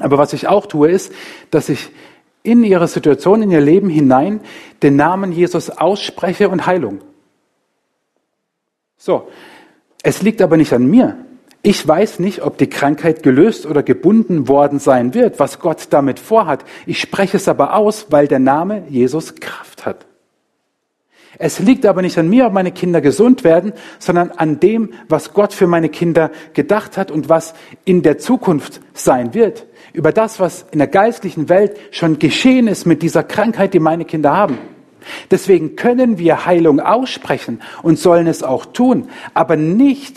aber 0.00 0.18
was 0.18 0.32
ich 0.32 0.48
auch 0.48 0.66
tue, 0.66 0.90
ist, 0.90 1.12
dass 1.52 1.68
ich 1.68 1.90
in 2.42 2.64
ihre 2.64 2.88
Situation, 2.88 3.42
in 3.42 3.52
ihr 3.52 3.60
Leben 3.60 3.88
hinein 3.88 4.40
den 4.82 4.96
Namen 4.96 5.30
Jesus 5.30 5.70
ausspreche 5.70 6.48
und 6.48 6.66
Heilung. 6.66 7.00
So. 8.96 9.28
Es 10.02 10.20
liegt 10.22 10.42
aber 10.42 10.56
nicht 10.56 10.72
an 10.72 10.84
mir. 10.84 11.16
Ich 11.62 11.86
weiß 11.86 12.18
nicht, 12.18 12.42
ob 12.42 12.58
die 12.58 12.68
Krankheit 12.68 13.22
gelöst 13.22 13.64
oder 13.64 13.84
gebunden 13.84 14.48
worden 14.48 14.80
sein 14.80 15.14
wird, 15.14 15.38
was 15.38 15.60
Gott 15.60 15.86
damit 15.90 16.18
vorhat. 16.18 16.64
Ich 16.86 17.00
spreche 17.00 17.36
es 17.36 17.46
aber 17.46 17.76
aus, 17.76 18.06
weil 18.10 18.26
der 18.26 18.40
Name 18.40 18.82
Jesus 18.88 19.36
Kraft 19.36 19.86
hat. 19.86 20.06
Es 21.38 21.58
liegt 21.58 21.86
aber 21.86 22.02
nicht 22.02 22.18
an 22.18 22.28
mir, 22.28 22.46
ob 22.46 22.52
meine 22.52 22.72
Kinder 22.72 23.00
gesund 23.00 23.42
werden, 23.42 23.72
sondern 23.98 24.30
an 24.32 24.60
dem, 24.60 24.90
was 25.08 25.32
Gott 25.32 25.52
für 25.52 25.66
meine 25.66 25.88
Kinder 25.88 26.30
gedacht 26.52 26.96
hat 26.96 27.10
und 27.10 27.28
was 27.28 27.54
in 27.84 28.02
der 28.02 28.18
Zukunft 28.18 28.80
sein 28.92 29.34
wird. 29.34 29.66
Über 29.92 30.12
das, 30.12 30.40
was 30.40 30.66
in 30.72 30.78
der 30.78 30.88
geistlichen 30.88 31.48
Welt 31.48 31.76
schon 31.90 32.18
geschehen 32.18 32.68
ist 32.68 32.86
mit 32.86 33.02
dieser 33.02 33.22
Krankheit, 33.22 33.74
die 33.74 33.80
meine 33.80 34.04
Kinder 34.04 34.36
haben. 34.36 34.58
Deswegen 35.30 35.74
können 35.74 36.18
wir 36.18 36.46
Heilung 36.46 36.80
aussprechen 36.80 37.60
und 37.82 37.98
sollen 37.98 38.26
es 38.26 38.42
auch 38.42 38.66
tun, 38.66 39.08
aber 39.34 39.56
nicht 39.56 40.16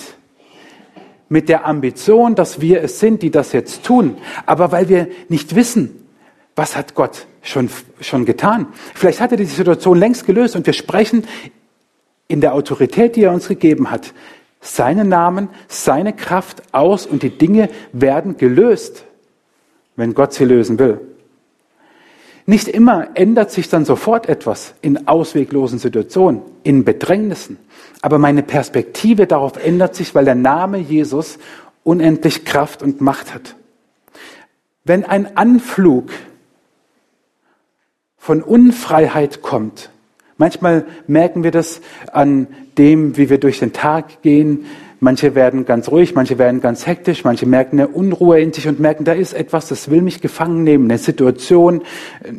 mit 1.28 1.50
der 1.50 1.66
Ambition, 1.66 2.36
dass 2.36 2.62
wir 2.62 2.84
es 2.84 3.00
sind, 3.00 3.24
die 3.24 3.32
das 3.32 3.52
jetzt 3.52 3.84
tun, 3.84 4.18
aber 4.46 4.72
weil 4.72 4.90
wir 4.90 5.08
nicht 5.28 5.56
wissen, 5.56 6.05
was 6.56 6.76
hat 6.76 6.96
Gott 6.96 7.28
schon, 7.42 7.70
schon 8.00 8.26
getan. 8.26 8.68
Vielleicht 8.94 9.20
hat 9.20 9.32
er 9.32 9.38
die 9.38 9.46
Situation 9.46 9.98
längst 9.98 10.26
gelöst 10.26 10.56
und 10.56 10.66
wir 10.66 10.74
sprechen 10.74 11.26
in 12.28 12.42
der 12.42 12.54
Autorität, 12.54 13.16
die 13.16 13.24
er 13.24 13.34
uns 13.34 13.48
gegeben 13.48 13.92
hat, 13.92 14.14
seinen 14.62 15.10
Namen, 15.10 15.50
seine 15.68 16.14
Kraft 16.14 16.64
aus 16.74 17.06
und 17.06 17.24
die 17.24 17.38
Dinge 17.38 17.70
werden 17.92 18.38
gelöst, 18.38 19.06
wenn 19.96 20.14
Gott 20.14 20.34
sie 20.34 20.46
lösen 20.46 20.80
will. 20.80 21.00
Nicht 22.48 22.68
immer 22.68 23.10
ändert 23.16 23.52
sich 23.52 23.70
dann 23.70 23.86
sofort 23.86 24.30
etwas 24.30 24.76
in 24.82 25.08
ausweglosen 25.08 25.80
Situationen, 25.80 26.42
in 26.64 26.86
Bedrängnissen. 26.86 27.58
Aber 28.02 28.20
meine 28.20 28.44
Perspektive 28.44 29.26
darauf 29.26 29.64
ändert 29.64 29.96
sich, 29.96 30.14
weil 30.14 30.26
der 30.26 30.36
Name 30.36 30.78
Jesus 30.78 31.40
unendlich 31.84 32.46
Kraft 32.46 32.84
und 32.84 33.02
Macht 33.02 33.34
hat. 33.34 33.56
Wenn 34.84 35.04
ein 35.04 35.38
Anflug 35.38 36.12
von 38.26 38.42
Unfreiheit 38.42 39.44
kommt. 39.44 39.92
Manchmal 40.38 40.88
merken 41.06 41.44
wir 41.44 41.52
das 41.52 41.80
an 42.12 42.48
dem, 42.76 43.18
wie 43.18 43.30
wir 43.30 43.40
durch 43.40 43.60
den 43.60 43.72
Tag 43.72 44.24
gehen. 44.24 44.66
Manche 45.00 45.36
werden 45.36 45.66
ganz 45.66 45.90
ruhig, 45.90 46.16
manche 46.16 46.40
werden 46.40 46.60
ganz 46.60 46.88
hektisch, 46.88 47.24
manche 47.24 47.46
merken 47.46 47.80
eine 47.80 47.88
Unruhe 47.88 48.42
in 48.42 48.52
sich 48.52 48.68
und 48.68 48.80
merken, 48.80 49.04
da 49.04 49.14
ist 49.14 49.34
etwas, 49.34 49.68
das 49.68 49.92
will 49.92 50.02
mich 50.02 50.22
gefangen 50.22 50.64
nehmen, 50.64 50.86
eine 50.86 50.98
Situation, 50.98 51.84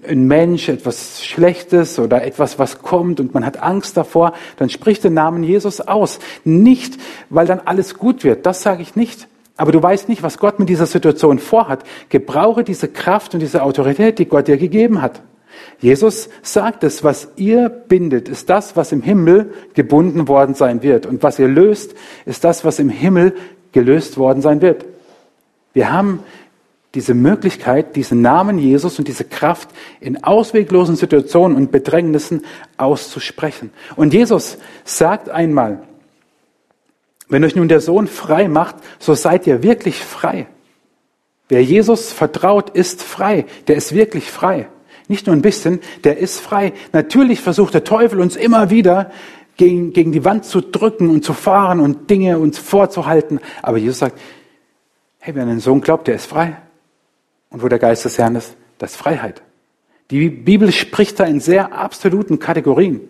ein 0.09 0.27
Mensch, 0.27 0.68
etwas 0.68 1.25
Schlechtes 1.25 2.01
oder 2.01 2.25
etwas, 2.25 2.59
was 2.59 2.81
kommt 2.81 3.20
und 3.20 3.33
man 3.33 3.46
hat 3.46 3.62
Angst 3.62 3.96
davor. 3.96 4.33
Dann 4.57 4.70
spricht 4.70 5.05
den 5.05 5.14
Namen 5.14 5.44
Jesus 5.44 5.81
aus. 5.81 6.18
Nicht, 6.42 6.99
weil 7.31 7.46
dann 7.46 7.61
alles 7.64 7.94
gut 7.96 8.25
wird, 8.25 8.44
das 8.44 8.61
sage 8.61 8.83
ich 8.83 8.96
nicht. 8.96 9.29
Aber 9.57 9.70
du 9.70 9.81
weißt 9.81 10.09
nicht, 10.09 10.25
was 10.25 10.38
Gott 10.38 10.59
mit 10.59 10.68
dieser 10.68 10.87
Situation 10.87 11.38
vorhat. 11.38 11.85
Gebrauche 12.09 12.64
diese 12.64 12.88
Kraft 12.88 13.35
und 13.35 13.40
diese 13.40 13.62
Autorität, 13.62 14.18
die 14.18 14.27
Gott 14.27 14.49
dir 14.49 14.57
gegeben 14.57 15.01
hat. 15.01 15.22
Jesus 15.79 16.31
sagt 16.43 16.85
es, 16.85 17.05
was 17.05 17.29
ihr 17.37 17.69
bindet, 17.69 18.29
ist 18.29 18.49
das, 18.49 18.77
was 18.77 18.93
im 18.93 19.03
Himmel 19.03 19.53
gebunden 19.75 20.27
worden 20.27 20.55
sein 20.55 20.83
wird. 20.83 21.07
Und 21.07 21.23
was 21.23 21.39
ihr 21.39 21.49
löst, 21.49 21.95
ist 22.25 22.45
das, 22.45 22.65
was 22.65 22.79
im 22.79 22.89
Himmel 22.89 23.35
gelöst 23.73 24.17
worden 24.17 24.41
sein 24.41 24.62
wird. 24.62 24.87
Wir 25.75 25.93
haben 25.93 26.21
diese 26.95 27.12
Möglichkeit, 27.12 27.95
diesen 27.95 28.23
Namen 28.23 28.59
Jesus 28.59 28.99
und 28.99 29.07
diese 29.07 29.25
Kraft 29.25 29.69
in 30.01 30.25
ausweglosen 30.25 30.97
Situationen 30.97 31.55
und 31.55 31.71
Bedrängnissen 31.71 32.47
auszusprechen. 32.79 33.71
Und 33.97 34.15
Jesus 34.15 34.57
sagt 34.85 35.29
einmal, 35.29 35.83
wenn 37.29 37.45
euch 37.45 37.55
nun 37.55 37.69
der 37.69 37.81
Sohn 37.81 38.07
frei 38.07 38.49
macht, 38.49 38.77
so 38.99 39.12
seid 39.12 39.47
ihr 39.47 39.62
wirklich 39.62 40.03
frei. 40.03 40.47
Wer 41.49 41.62
Jesus 41.62 42.12
vertraut, 42.12 42.71
ist 42.71 43.03
frei. 43.03 43.45
Der 43.69 43.77
ist 43.77 43.95
wirklich 43.95 44.31
frei. 44.31 44.69
Nicht 45.09 45.27
nur 45.27 45.37
ein 45.37 45.42
bisschen, 45.42 45.81
der 46.05 46.19
ist 46.19 46.40
frei. 46.40 46.73
Natürlich 46.92 47.40
versucht 47.40 47.75
der 47.75 47.85
Teufel 47.85 48.21
uns 48.21 48.37
immer 48.37 48.71
wieder 48.71 49.11
gegen, 49.57 49.92
gegen 49.92 50.12
die 50.12 50.25
Wand 50.25 50.45
zu 50.45 50.61
drücken 50.61 51.11
und 51.11 51.25
zu 51.25 51.33
fahren 51.33 51.81
und 51.81 52.11
Dinge 52.11 52.38
uns 52.38 52.59
vorzuhalten. 52.59 53.40
Aber 53.62 53.79
Jesus 53.79 54.01
sagt, 54.01 54.19
hey, 55.19 55.35
wer 55.35 55.42
an 55.45 55.49
den 55.49 55.61
Sohn 55.61 55.81
glaubt, 55.81 56.09
der 56.09 56.16
ist 56.16 56.27
frei. 56.27 56.57
Und 57.51 57.62
wo 57.62 57.69
der 57.69 57.79
Geist 57.79 58.05
des 58.05 58.19
Herrn 58.19 58.37
ist, 58.37 58.57
das 58.79 58.92
ist 58.92 58.97
Freiheit. 58.97 59.42
Die 60.11 60.29
Bibel 60.29 60.71
spricht 60.73 61.19
da 61.19 61.25
in 61.25 61.40
sehr 61.40 61.73
absoluten 61.73 62.38
Kategorien. 62.38 63.01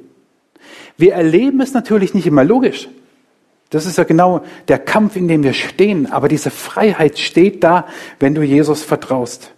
Wir 0.97 1.15
erleben 1.15 1.61
es 1.61 1.75
natürlich 1.75 2.15
nicht 2.15 2.27
immer 2.27 2.45
logisch. 2.45 2.89
Das 3.71 3.85
ist 3.85 3.99
ja 3.99 4.05
genau 4.05 4.43
der 4.69 4.79
Kampf, 4.79 5.17
in 5.17 5.29
dem 5.29 5.43
wir 5.43 5.53
stehen. 5.53 6.11
Aber 6.11 6.29
diese 6.29 6.51
Freiheit 6.51 7.19
steht 7.19 7.65
da, 7.65 7.87
wenn 8.21 8.35
du 8.35 8.43
Jesus 8.43 8.83
vertraust. 8.83 9.53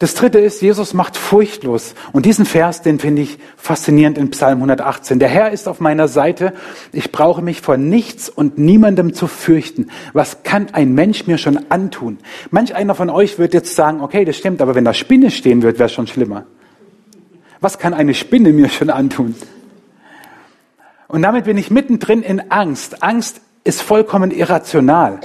Das 0.00 0.14
dritte 0.14 0.38
ist, 0.38 0.62
Jesus 0.62 0.94
macht 0.94 1.16
furchtlos. 1.16 1.96
Und 2.12 2.24
diesen 2.24 2.44
Vers, 2.44 2.82
den 2.82 3.00
finde 3.00 3.22
ich 3.22 3.38
faszinierend 3.56 4.16
in 4.16 4.30
Psalm 4.30 4.58
118. 4.58 5.18
Der 5.18 5.28
Herr 5.28 5.50
ist 5.50 5.66
auf 5.66 5.80
meiner 5.80 6.06
Seite. 6.06 6.52
Ich 6.92 7.10
brauche 7.10 7.42
mich 7.42 7.62
vor 7.62 7.76
nichts 7.76 8.28
und 8.28 8.58
niemandem 8.58 9.12
zu 9.12 9.26
fürchten. 9.26 9.90
Was 10.12 10.44
kann 10.44 10.68
ein 10.72 10.94
Mensch 10.94 11.26
mir 11.26 11.36
schon 11.36 11.68
antun? 11.70 12.18
Manch 12.52 12.76
einer 12.76 12.94
von 12.94 13.10
euch 13.10 13.40
wird 13.40 13.54
jetzt 13.54 13.74
sagen, 13.74 14.00
okay, 14.00 14.24
das 14.24 14.36
stimmt, 14.36 14.62
aber 14.62 14.76
wenn 14.76 14.84
da 14.84 14.94
Spinne 14.94 15.32
stehen 15.32 15.62
wird, 15.62 15.80
wäre 15.80 15.86
es 15.86 15.92
schon 15.92 16.06
schlimmer. 16.06 16.46
Was 17.60 17.80
kann 17.80 17.92
eine 17.92 18.14
Spinne 18.14 18.52
mir 18.52 18.68
schon 18.68 18.90
antun? 18.90 19.34
Und 21.08 21.22
damit 21.22 21.46
bin 21.46 21.58
ich 21.58 21.72
mittendrin 21.72 22.22
in 22.22 22.52
Angst. 22.52 23.02
Angst 23.02 23.40
ist 23.64 23.82
vollkommen 23.82 24.30
irrational. 24.30 25.18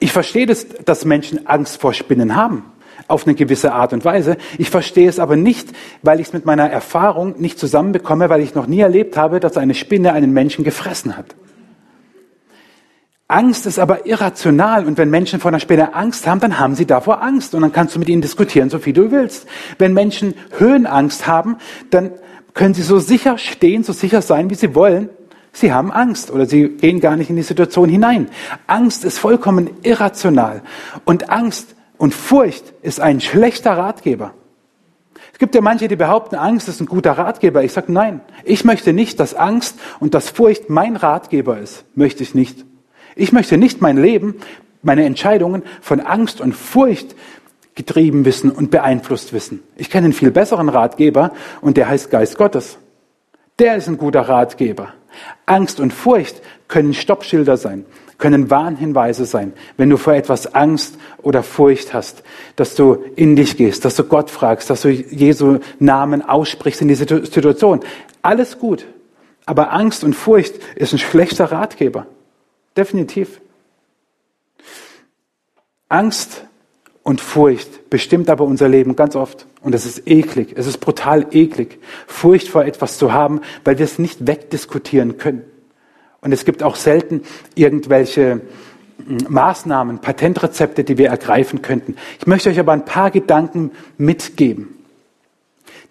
Ich 0.00 0.12
verstehe 0.12 0.46
das, 0.46 0.66
dass 0.86 1.04
Menschen 1.04 1.46
Angst 1.46 1.78
vor 1.78 1.92
Spinnen 1.92 2.34
haben 2.34 2.71
auf 3.12 3.26
eine 3.26 3.36
gewisse 3.36 3.72
Art 3.72 3.92
und 3.92 4.04
Weise. 4.04 4.36
Ich 4.58 4.70
verstehe 4.70 5.08
es 5.08 5.18
aber 5.18 5.36
nicht, 5.36 5.68
weil 6.02 6.20
ich 6.20 6.28
es 6.28 6.32
mit 6.32 6.46
meiner 6.46 6.68
Erfahrung 6.68 7.34
nicht 7.38 7.58
zusammenbekomme, 7.58 8.28
weil 8.28 8.40
ich 8.40 8.54
noch 8.54 8.66
nie 8.66 8.80
erlebt 8.80 9.16
habe, 9.16 9.38
dass 9.38 9.56
eine 9.56 9.74
Spinne 9.74 10.12
einen 10.12 10.32
Menschen 10.32 10.64
gefressen 10.64 11.16
hat. 11.16 11.36
Angst 13.28 13.64
ist 13.64 13.78
aber 13.78 14.06
irrational 14.06 14.84
und 14.86 14.98
wenn 14.98 15.08
Menschen 15.08 15.40
vor 15.40 15.50
einer 15.50 15.60
Spinne 15.60 15.94
Angst 15.94 16.26
haben, 16.26 16.40
dann 16.40 16.58
haben 16.58 16.74
sie 16.74 16.84
davor 16.84 17.22
Angst 17.22 17.54
und 17.54 17.62
dann 17.62 17.72
kannst 17.72 17.94
du 17.94 17.98
mit 17.98 18.08
ihnen 18.08 18.20
diskutieren, 18.20 18.68
so 18.68 18.78
viel 18.78 18.92
du 18.92 19.10
willst. 19.10 19.46
Wenn 19.78 19.94
Menschen 19.94 20.34
Höhenangst 20.58 21.26
haben, 21.26 21.56
dann 21.90 22.10
können 22.52 22.74
sie 22.74 22.82
so 22.82 22.98
sicher 22.98 23.38
stehen, 23.38 23.84
so 23.84 23.94
sicher 23.94 24.20
sein, 24.20 24.50
wie 24.50 24.54
sie 24.54 24.74
wollen. 24.74 25.08
Sie 25.52 25.72
haben 25.72 25.90
Angst 25.90 26.30
oder 26.30 26.44
sie 26.44 26.68
gehen 26.68 27.00
gar 27.00 27.16
nicht 27.16 27.30
in 27.30 27.36
die 27.36 27.42
Situation 27.42 27.88
hinein. 27.88 28.28
Angst 28.66 29.04
ist 29.04 29.18
vollkommen 29.18 29.70
irrational 29.82 30.62
und 31.04 31.30
Angst 31.30 31.74
und 32.02 32.12
Furcht 32.12 32.64
ist 32.82 32.98
ein 32.98 33.20
schlechter 33.20 33.74
Ratgeber. 33.78 34.34
Es 35.32 35.38
gibt 35.38 35.54
ja 35.54 35.60
manche, 35.60 35.86
die 35.86 35.94
behaupten, 35.94 36.34
Angst 36.34 36.66
ist 36.66 36.80
ein 36.80 36.86
guter 36.86 37.12
Ratgeber. 37.12 37.62
Ich 37.62 37.72
sage 37.72 37.92
nein. 37.92 38.22
Ich 38.42 38.64
möchte 38.64 38.92
nicht, 38.92 39.20
dass 39.20 39.34
Angst 39.34 39.78
und 40.00 40.12
dass 40.12 40.28
Furcht 40.28 40.68
mein 40.68 40.96
Ratgeber 40.96 41.58
ist. 41.60 41.84
Möchte 41.94 42.24
ich 42.24 42.34
nicht. 42.34 42.64
Ich 43.14 43.30
möchte 43.30 43.56
nicht 43.56 43.80
mein 43.80 43.98
Leben, 43.98 44.34
meine 44.82 45.04
Entscheidungen 45.04 45.62
von 45.80 46.00
Angst 46.00 46.40
und 46.40 46.54
Furcht 46.56 47.14
getrieben 47.76 48.24
wissen 48.24 48.50
und 48.50 48.72
beeinflusst 48.72 49.32
wissen. 49.32 49.62
Ich 49.76 49.88
kenne 49.88 50.06
einen 50.06 50.12
viel 50.12 50.32
besseren 50.32 50.70
Ratgeber 50.70 51.30
und 51.60 51.76
der 51.76 51.88
heißt 51.88 52.10
Geist 52.10 52.36
Gottes. 52.36 52.78
Der 53.60 53.76
ist 53.76 53.86
ein 53.86 53.96
guter 53.96 54.22
Ratgeber. 54.22 54.92
Angst 55.46 55.78
und 55.78 55.92
Furcht 55.92 56.42
können 56.66 56.94
Stoppschilder 56.94 57.56
sein 57.56 57.86
können 58.22 58.50
Warnhinweise 58.50 59.24
sein, 59.26 59.52
wenn 59.76 59.90
du 59.90 59.96
vor 59.96 60.14
etwas 60.14 60.54
Angst 60.54 60.94
oder 61.22 61.42
Furcht 61.42 61.92
hast, 61.92 62.22
dass 62.54 62.76
du 62.76 63.04
in 63.16 63.34
dich 63.34 63.56
gehst, 63.56 63.84
dass 63.84 63.96
du 63.96 64.04
Gott 64.04 64.30
fragst, 64.30 64.70
dass 64.70 64.82
du 64.82 64.90
Jesu 64.90 65.58
Namen 65.80 66.22
aussprichst 66.22 66.80
in 66.82 66.86
diese 66.86 67.04
Situation. 67.04 67.80
Alles 68.22 68.60
gut. 68.60 68.86
Aber 69.44 69.72
Angst 69.72 70.04
und 70.04 70.14
Furcht 70.14 70.54
ist 70.76 70.92
ein 70.92 71.00
schlechter 71.00 71.50
Ratgeber. 71.50 72.06
Definitiv. 72.76 73.40
Angst 75.88 76.44
und 77.02 77.20
Furcht 77.20 77.90
bestimmt 77.90 78.30
aber 78.30 78.44
unser 78.44 78.68
Leben 78.68 78.94
ganz 78.94 79.16
oft. 79.16 79.46
Und 79.62 79.74
es 79.74 79.84
ist 79.84 80.06
eklig. 80.06 80.54
Es 80.56 80.68
ist 80.68 80.78
brutal 80.78 81.26
eklig, 81.32 81.80
Furcht 82.06 82.46
vor 82.46 82.64
etwas 82.64 82.98
zu 82.98 83.12
haben, 83.12 83.40
weil 83.64 83.78
wir 83.78 83.84
es 83.84 83.98
nicht 83.98 84.28
wegdiskutieren 84.28 85.18
können. 85.18 85.42
Und 86.22 86.32
es 86.32 86.44
gibt 86.44 86.62
auch 86.62 86.76
selten 86.76 87.22
irgendwelche 87.54 88.40
hm, 89.04 89.18
Maßnahmen, 89.28 89.98
Patentrezepte, 89.98 90.84
die 90.84 90.96
wir 90.96 91.08
ergreifen 91.08 91.62
könnten. 91.62 91.96
Ich 92.20 92.26
möchte 92.26 92.48
euch 92.48 92.60
aber 92.60 92.72
ein 92.72 92.84
paar 92.84 93.10
Gedanken 93.10 93.72
mitgeben. 93.98 94.78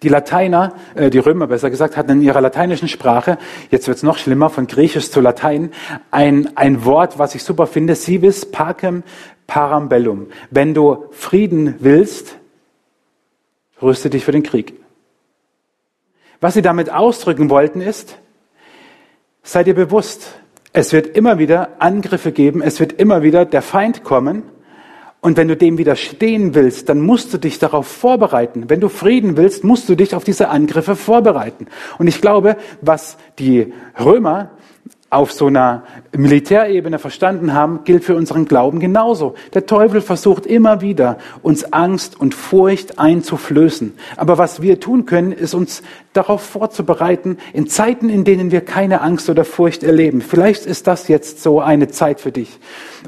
Die 0.02 0.08
Lateiner, 0.08 0.74
äh, 0.94 1.10
die 1.10 1.18
Römer 1.18 1.46
besser 1.46 1.70
gesagt, 1.70 1.96
hatten 1.96 2.12
in 2.12 2.22
ihrer 2.22 2.40
lateinischen 2.40 2.88
Sprache, 2.88 3.38
jetzt 3.70 3.86
wird's 3.86 4.02
noch 4.02 4.16
schlimmer, 4.16 4.48
von 4.48 4.66
Griechisch 4.66 5.10
zu 5.10 5.20
Latein, 5.20 5.70
ein, 6.10 6.56
ein 6.56 6.84
Wort, 6.86 7.18
was 7.18 7.34
ich 7.34 7.44
super 7.44 7.66
finde, 7.66 7.94
civis 7.94 8.50
pacem 8.50 9.02
parambellum. 9.46 10.28
Wenn 10.50 10.72
du 10.72 11.04
Frieden 11.10 11.76
willst, 11.80 12.38
rüste 13.82 14.08
dich 14.08 14.24
für 14.24 14.32
den 14.32 14.42
Krieg. 14.42 14.72
Was 16.40 16.54
sie 16.54 16.62
damit 16.62 16.90
ausdrücken 16.90 17.50
wollten 17.50 17.82
ist, 17.82 18.16
Seid 19.44 19.66
ihr 19.66 19.74
bewusst, 19.74 20.34
es 20.72 20.92
wird 20.92 21.16
immer 21.16 21.38
wieder 21.38 21.80
Angriffe 21.80 22.30
geben, 22.30 22.62
es 22.62 22.78
wird 22.78 22.92
immer 22.92 23.22
wieder 23.22 23.44
der 23.44 23.62
Feind 23.62 24.04
kommen. 24.04 24.44
Und 25.20 25.36
wenn 25.36 25.48
du 25.48 25.56
dem 25.56 25.78
widerstehen 25.78 26.54
willst, 26.54 26.88
dann 26.88 27.00
musst 27.00 27.32
du 27.32 27.38
dich 27.38 27.58
darauf 27.58 27.86
vorbereiten. 27.86 28.64
Wenn 28.68 28.80
du 28.80 28.88
Frieden 28.88 29.36
willst, 29.36 29.62
musst 29.62 29.88
du 29.88 29.94
dich 29.94 30.14
auf 30.14 30.24
diese 30.24 30.48
Angriffe 30.48 30.96
vorbereiten. 30.96 31.66
Und 31.98 32.06
ich 32.08 32.20
glaube, 32.20 32.56
was 32.80 33.16
die 33.38 33.72
Römer 33.98 34.50
auf 35.12 35.30
so 35.30 35.48
einer 35.48 35.82
Militärebene 36.16 36.98
verstanden 36.98 37.52
haben, 37.52 37.84
gilt 37.84 38.02
für 38.02 38.16
unseren 38.16 38.46
Glauben 38.46 38.80
genauso. 38.80 39.34
Der 39.52 39.66
Teufel 39.66 40.00
versucht 40.00 40.46
immer 40.46 40.80
wieder, 40.80 41.18
uns 41.42 41.70
Angst 41.70 42.18
und 42.18 42.34
Furcht 42.34 42.98
einzuflößen. 42.98 43.92
Aber 44.16 44.38
was 44.38 44.62
wir 44.62 44.80
tun 44.80 45.04
können, 45.04 45.32
ist 45.32 45.52
uns 45.52 45.82
darauf 46.14 46.40
vorzubereiten, 46.40 47.36
in 47.52 47.66
Zeiten, 47.66 48.08
in 48.08 48.24
denen 48.24 48.50
wir 48.50 48.62
keine 48.62 49.02
Angst 49.02 49.28
oder 49.28 49.44
Furcht 49.44 49.82
erleben. 49.82 50.22
Vielleicht 50.22 50.64
ist 50.64 50.86
das 50.86 51.08
jetzt 51.08 51.42
so 51.42 51.60
eine 51.60 51.88
Zeit 51.88 52.18
für 52.18 52.32
dich. 52.32 52.58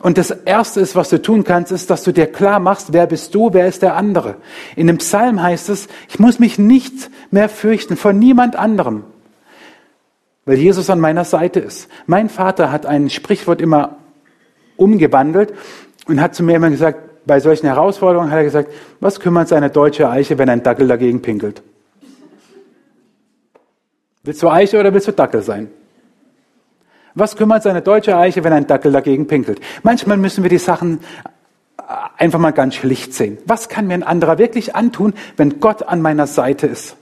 Und 0.03 0.19
das 0.19 0.31
Erste 0.31 0.81
ist, 0.81 0.97
was 0.97 1.09
du 1.09 1.23
tun 1.23 1.43
kannst, 1.43 1.73
ist, 1.73 1.88
dass 1.88 2.05
du 2.05 2.12
dir 2.12 2.27
klar 2.27 2.61
machst, 2.61 2.93
wer 2.93 3.07
bist 3.07 3.35
du, 3.35 3.55
wer 3.55 3.67
ist 3.67 3.81
der 3.81 3.97
andere. 3.97 4.37
In 4.77 4.88
dem 4.88 4.99
Psalm 4.99 5.43
heißt 5.43 5.71
es, 5.71 5.88
ich 6.11 6.19
muss 6.19 6.38
mich 6.38 6.59
nicht 6.59 7.11
mehr 7.31 7.49
fürchten 7.49 7.97
vor 7.97 8.12
niemand 8.12 8.57
anderem 8.57 9.05
weil 10.45 10.59
Jesus 10.59 10.91
an 10.91 11.01
meiner 11.01 11.25
Seite 11.25 11.61
ist. 11.61 11.89
Mein 12.07 12.29
Vater 12.29 12.71
hat 12.71 12.87
ein 12.87 13.11
Sprichwort 13.11 13.61
immer 13.61 13.97
umgewandelt 14.77 15.55
und 16.07 16.21
hat 16.21 16.35
zu 16.35 16.43
mir 16.43 16.57
immer 16.57 16.71
gesagt, 16.71 17.27
bei 17.27 17.41
solchen 17.41 17.67
Herausforderungen 17.67 18.31
hat 18.31 18.39
er 18.39 18.45
gesagt, 18.45 18.71
was 19.01 19.19
kümmert 19.21 19.49
seine 19.49 19.71
deutsche 19.71 20.09
Eiche, 20.09 20.37
wenn 20.39 20.49
ein 20.49 20.63
Dackel 20.63 20.89
dagegen 20.89 21.23
pinkelt? 21.23 21.63
Willst 24.23 24.43
du 24.43 24.49
Eiche 24.49 24.79
oder 24.79 24.93
willst 24.93 25.09
du 25.09 25.13
Dackel 25.13 25.43
sein? 25.43 25.71
Was 27.15 27.37
kümmert 27.37 27.63
seine 27.63 27.81
deutsche 27.81 28.17
Eiche, 28.17 28.43
wenn 28.43 28.53
ein 28.53 28.67
Dackel 28.67 28.93
dagegen 28.93 29.27
pinkelt? 29.27 29.61
Manchmal 29.83 30.17
müssen 30.17 30.43
wir 30.43 30.51
die 30.51 30.59
Sachen 30.59 31.01
einfach 32.17 32.39
mal 32.39 32.53
ganz 32.53 32.75
schlicht 32.75 33.15
sehen. 33.15 33.39
Was 33.47 33.69
kann 33.69 33.87
mir 33.87 33.95
ein 33.95 34.03
anderer 34.03 34.39
wirklich 34.39 34.75
antun, 34.75 35.15
wenn 35.37 35.61
Gott 35.61 35.83
an 35.83 36.03
meiner 36.03 36.27
Seite 36.27 36.67
ist? 36.67 36.97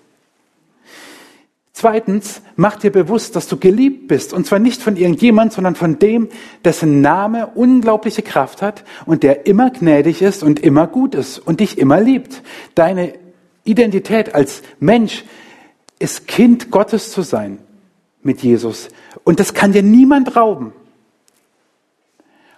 Zweitens, 1.74 2.42
mach 2.54 2.76
dir 2.76 2.92
bewusst, 2.92 3.34
dass 3.34 3.48
du 3.48 3.56
geliebt 3.56 4.06
bist. 4.06 4.34
Und 4.34 4.46
zwar 4.46 4.58
nicht 4.58 4.82
von 4.82 4.96
irgendjemand, 4.96 5.52
sondern 5.54 5.74
von 5.74 5.98
dem, 5.98 6.28
dessen 6.64 7.00
Name 7.00 7.48
unglaubliche 7.54 8.22
Kraft 8.22 8.60
hat 8.60 8.84
und 9.06 9.22
der 9.22 9.46
immer 9.46 9.70
gnädig 9.70 10.20
ist 10.20 10.42
und 10.42 10.60
immer 10.60 10.86
gut 10.86 11.14
ist 11.14 11.38
und 11.38 11.60
dich 11.60 11.78
immer 11.78 11.98
liebt. 12.00 12.42
Deine 12.74 13.14
Identität 13.64 14.34
als 14.34 14.62
Mensch 14.80 15.24
ist 15.98 16.26
Kind 16.26 16.70
Gottes 16.70 17.10
zu 17.10 17.22
sein 17.22 17.58
mit 18.22 18.42
Jesus. 18.42 18.88
Und 19.24 19.40
das 19.40 19.54
kann 19.54 19.72
dir 19.72 19.82
niemand 19.82 20.36
rauben. 20.36 20.72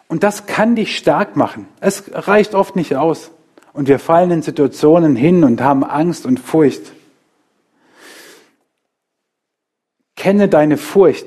Und 0.09 0.25
das 0.25 0.47
kann 0.47 0.75
dich 0.75 0.97
stark 0.97 1.37
machen. 1.37 1.67
Es 1.81 2.05
reicht 2.13 2.55
oft 2.55 2.75
nicht 2.75 2.97
aus. 2.97 3.31
Und 3.73 3.89
wir 3.89 3.99
fallen 3.99 4.31
in 4.31 4.43
Situationen 4.43 5.15
hin 5.15 5.45
und 5.45 5.61
haben 5.61 5.85
Angst 5.85 6.27
und 6.27 6.41
Furcht. 6.41 6.93
Kenne 10.25 10.49
deine 10.49 10.79
Furcht. 10.79 11.27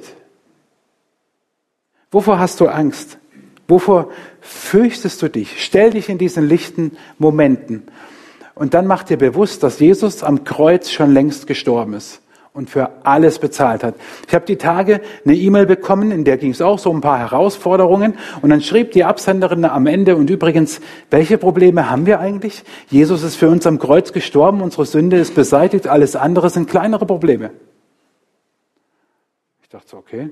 Wovor 2.10 2.39
hast 2.39 2.60
du 2.60 2.67
Angst? 2.67 3.19
Wovor 3.67 4.10
fürchtest 4.41 5.21
du 5.21 5.29
dich? 5.29 5.63
Stell 5.63 5.91
dich 5.91 6.10
in 6.10 6.17
diesen 6.17 6.49
lichten 6.49 6.97
Momenten. 7.19 7.83
Und 8.55 8.73
dann 8.73 8.88
mach 8.88 9.03
dir 9.03 9.17
bewusst, 9.17 9.62
dass 9.62 9.79
Jesus 9.79 10.23
am 10.23 10.45
Kreuz 10.45 10.89
schon 10.89 11.13
längst 11.13 11.45
gestorben 11.45 11.93
ist 11.93 12.23
und 12.53 12.71
für 12.71 12.89
alles 13.03 13.38
bezahlt 13.38 13.83
hat. 13.83 13.93
Ich 14.27 14.33
habe 14.33 14.47
die 14.47 14.55
Tage 14.55 15.01
eine 15.23 15.36
E-Mail 15.36 15.67
bekommen, 15.67 16.10
in 16.10 16.23
der 16.23 16.38
ging 16.38 16.49
es 16.49 16.63
auch 16.63 16.79
so 16.79 16.89
um 16.89 16.97
ein 16.97 17.01
paar 17.01 17.19
Herausforderungen. 17.19 18.15
Und 18.41 18.49
dann 18.49 18.62
schrieb 18.63 18.93
die 18.93 19.03
Absenderin 19.03 19.63
am 19.65 19.86
Ende, 19.86 20.15
und 20.15 20.31
übrigens, 20.31 20.81
welche 21.12 21.38
Probleme 21.38 21.91
haben 21.91 22.07
wir 22.07 22.19
eigentlich? 22.19 22.63
Jesus 22.89 23.21
ist 23.21 23.36
für 23.36 23.49
uns 23.49 23.67
am 23.67 23.77
Kreuz 23.77 24.12
gestorben, 24.12 24.63
unsere 24.63 24.88
Sünde 24.88 25.17
ist 25.17 25.36
beseitigt, 25.36 25.86
alles 25.86 26.15
andere 26.15 26.49
sind 26.49 26.67
kleinere 26.67 27.05
Probleme. 27.05 27.51
Ich 29.67 29.71
dachte, 29.71 29.97
okay, 29.97 30.30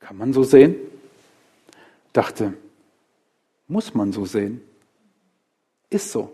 kann 0.00 0.16
man 0.16 0.32
so 0.32 0.42
sehen? 0.42 0.74
Dachte, 2.12 2.54
muss 3.68 3.94
man 3.94 4.12
so 4.12 4.24
sehen? 4.24 4.60
Ist 5.88 6.10
so. 6.10 6.32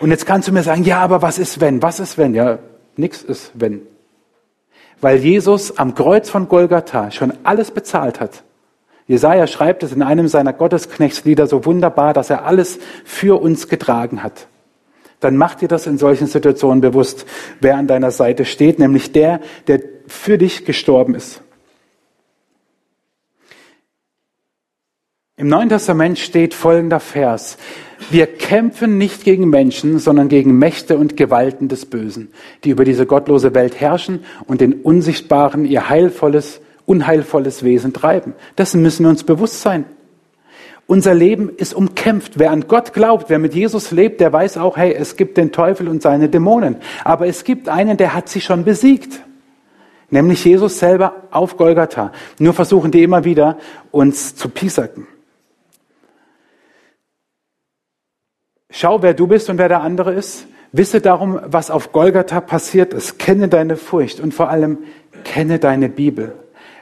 Und 0.00 0.10
jetzt 0.10 0.26
kannst 0.26 0.48
du 0.48 0.52
mir 0.52 0.62
sagen, 0.62 0.84
ja, 0.84 1.00
aber 1.00 1.22
was 1.22 1.38
ist 1.38 1.62
wenn? 1.62 1.80
Was 1.80 1.98
ist 1.98 2.18
wenn? 2.18 2.34
Ja, 2.34 2.58
nichts 2.96 3.22
ist 3.22 3.52
wenn. 3.54 3.86
Weil 5.00 5.16
Jesus 5.16 5.78
am 5.78 5.94
Kreuz 5.94 6.28
von 6.28 6.46
Golgatha 6.46 7.10
schon 7.10 7.32
alles 7.42 7.70
bezahlt 7.70 8.20
hat. 8.20 8.44
Jesaja 9.06 9.46
schreibt 9.46 9.82
es 9.82 9.92
in 9.92 10.02
einem 10.02 10.28
seiner 10.28 10.52
Gottesknechtslieder 10.52 11.46
so 11.46 11.64
wunderbar, 11.64 12.12
dass 12.12 12.28
er 12.28 12.44
alles 12.44 12.78
für 13.06 13.40
uns 13.40 13.68
getragen 13.68 14.22
hat. 14.22 14.46
Dann 15.22 15.36
mach 15.36 15.54
dir 15.54 15.68
das 15.68 15.86
in 15.86 15.98
solchen 15.98 16.26
Situationen 16.26 16.80
bewusst, 16.80 17.26
wer 17.60 17.76
an 17.76 17.86
deiner 17.86 18.10
Seite 18.10 18.44
steht, 18.44 18.80
nämlich 18.80 19.12
der, 19.12 19.40
der 19.68 19.80
für 20.08 20.36
dich 20.36 20.64
gestorben 20.64 21.14
ist. 21.14 21.40
Im 25.36 25.48
Neuen 25.48 25.68
Testament 25.68 26.18
steht 26.18 26.54
folgender 26.54 27.00
Vers. 27.00 27.56
Wir 28.10 28.26
kämpfen 28.26 28.98
nicht 28.98 29.22
gegen 29.22 29.48
Menschen, 29.48 30.00
sondern 30.00 30.28
gegen 30.28 30.58
Mächte 30.58 30.98
und 30.98 31.16
Gewalten 31.16 31.68
des 31.68 31.86
Bösen, 31.86 32.32
die 32.64 32.70
über 32.70 32.84
diese 32.84 33.06
gottlose 33.06 33.54
Welt 33.54 33.80
herrschen 33.80 34.24
und 34.46 34.60
den 34.60 34.72
Unsichtbaren 34.72 35.64
ihr 35.64 35.88
heilvolles, 35.88 36.60
unheilvolles 36.84 37.62
Wesen 37.62 37.92
treiben. 37.92 38.34
Dessen 38.58 38.82
müssen 38.82 39.04
wir 39.04 39.10
uns 39.10 39.22
bewusst 39.22 39.62
sein. 39.62 39.84
Unser 40.86 41.14
Leben 41.14 41.48
ist 41.48 41.74
umkämpft. 41.74 42.38
Wer 42.38 42.50
an 42.50 42.66
Gott 42.68 42.92
glaubt, 42.92 43.30
wer 43.30 43.38
mit 43.38 43.54
Jesus 43.54 43.92
lebt, 43.92 44.20
der 44.20 44.32
weiß 44.32 44.58
auch, 44.58 44.76
hey, 44.76 44.92
es 44.92 45.16
gibt 45.16 45.36
den 45.36 45.52
Teufel 45.52 45.88
und 45.88 46.02
seine 46.02 46.28
Dämonen. 46.28 46.76
Aber 47.04 47.26
es 47.26 47.44
gibt 47.44 47.68
einen, 47.68 47.96
der 47.96 48.14
hat 48.14 48.28
sie 48.28 48.40
schon 48.40 48.64
besiegt. 48.64 49.22
Nämlich 50.10 50.44
Jesus 50.44 50.78
selber 50.78 51.14
auf 51.30 51.56
Golgatha. 51.56 52.12
Nur 52.38 52.52
versuchen 52.52 52.90
die 52.90 53.02
immer 53.02 53.24
wieder, 53.24 53.58
uns 53.90 54.36
zu 54.36 54.50
piesacken. 54.50 55.06
Schau, 58.70 59.02
wer 59.02 59.14
du 59.14 59.26
bist 59.26 59.48
und 59.48 59.58
wer 59.58 59.68
der 59.68 59.82
andere 59.82 60.12
ist. 60.12 60.46
Wisse 60.72 61.00
darum, 61.00 61.40
was 61.44 61.70
auf 61.70 61.92
Golgatha 61.92 62.40
passiert 62.40 62.92
ist. 62.92 63.18
Kenne 63.18 63.48
deine 63.48 63.76
Furcht 63.76 64.20
und 64.20 64.34
vor 64.34 64.48
allem 64.48 64.78
kenne 65.24 65.58
deine 65.58 65.88
Bibel. 65.88 66.34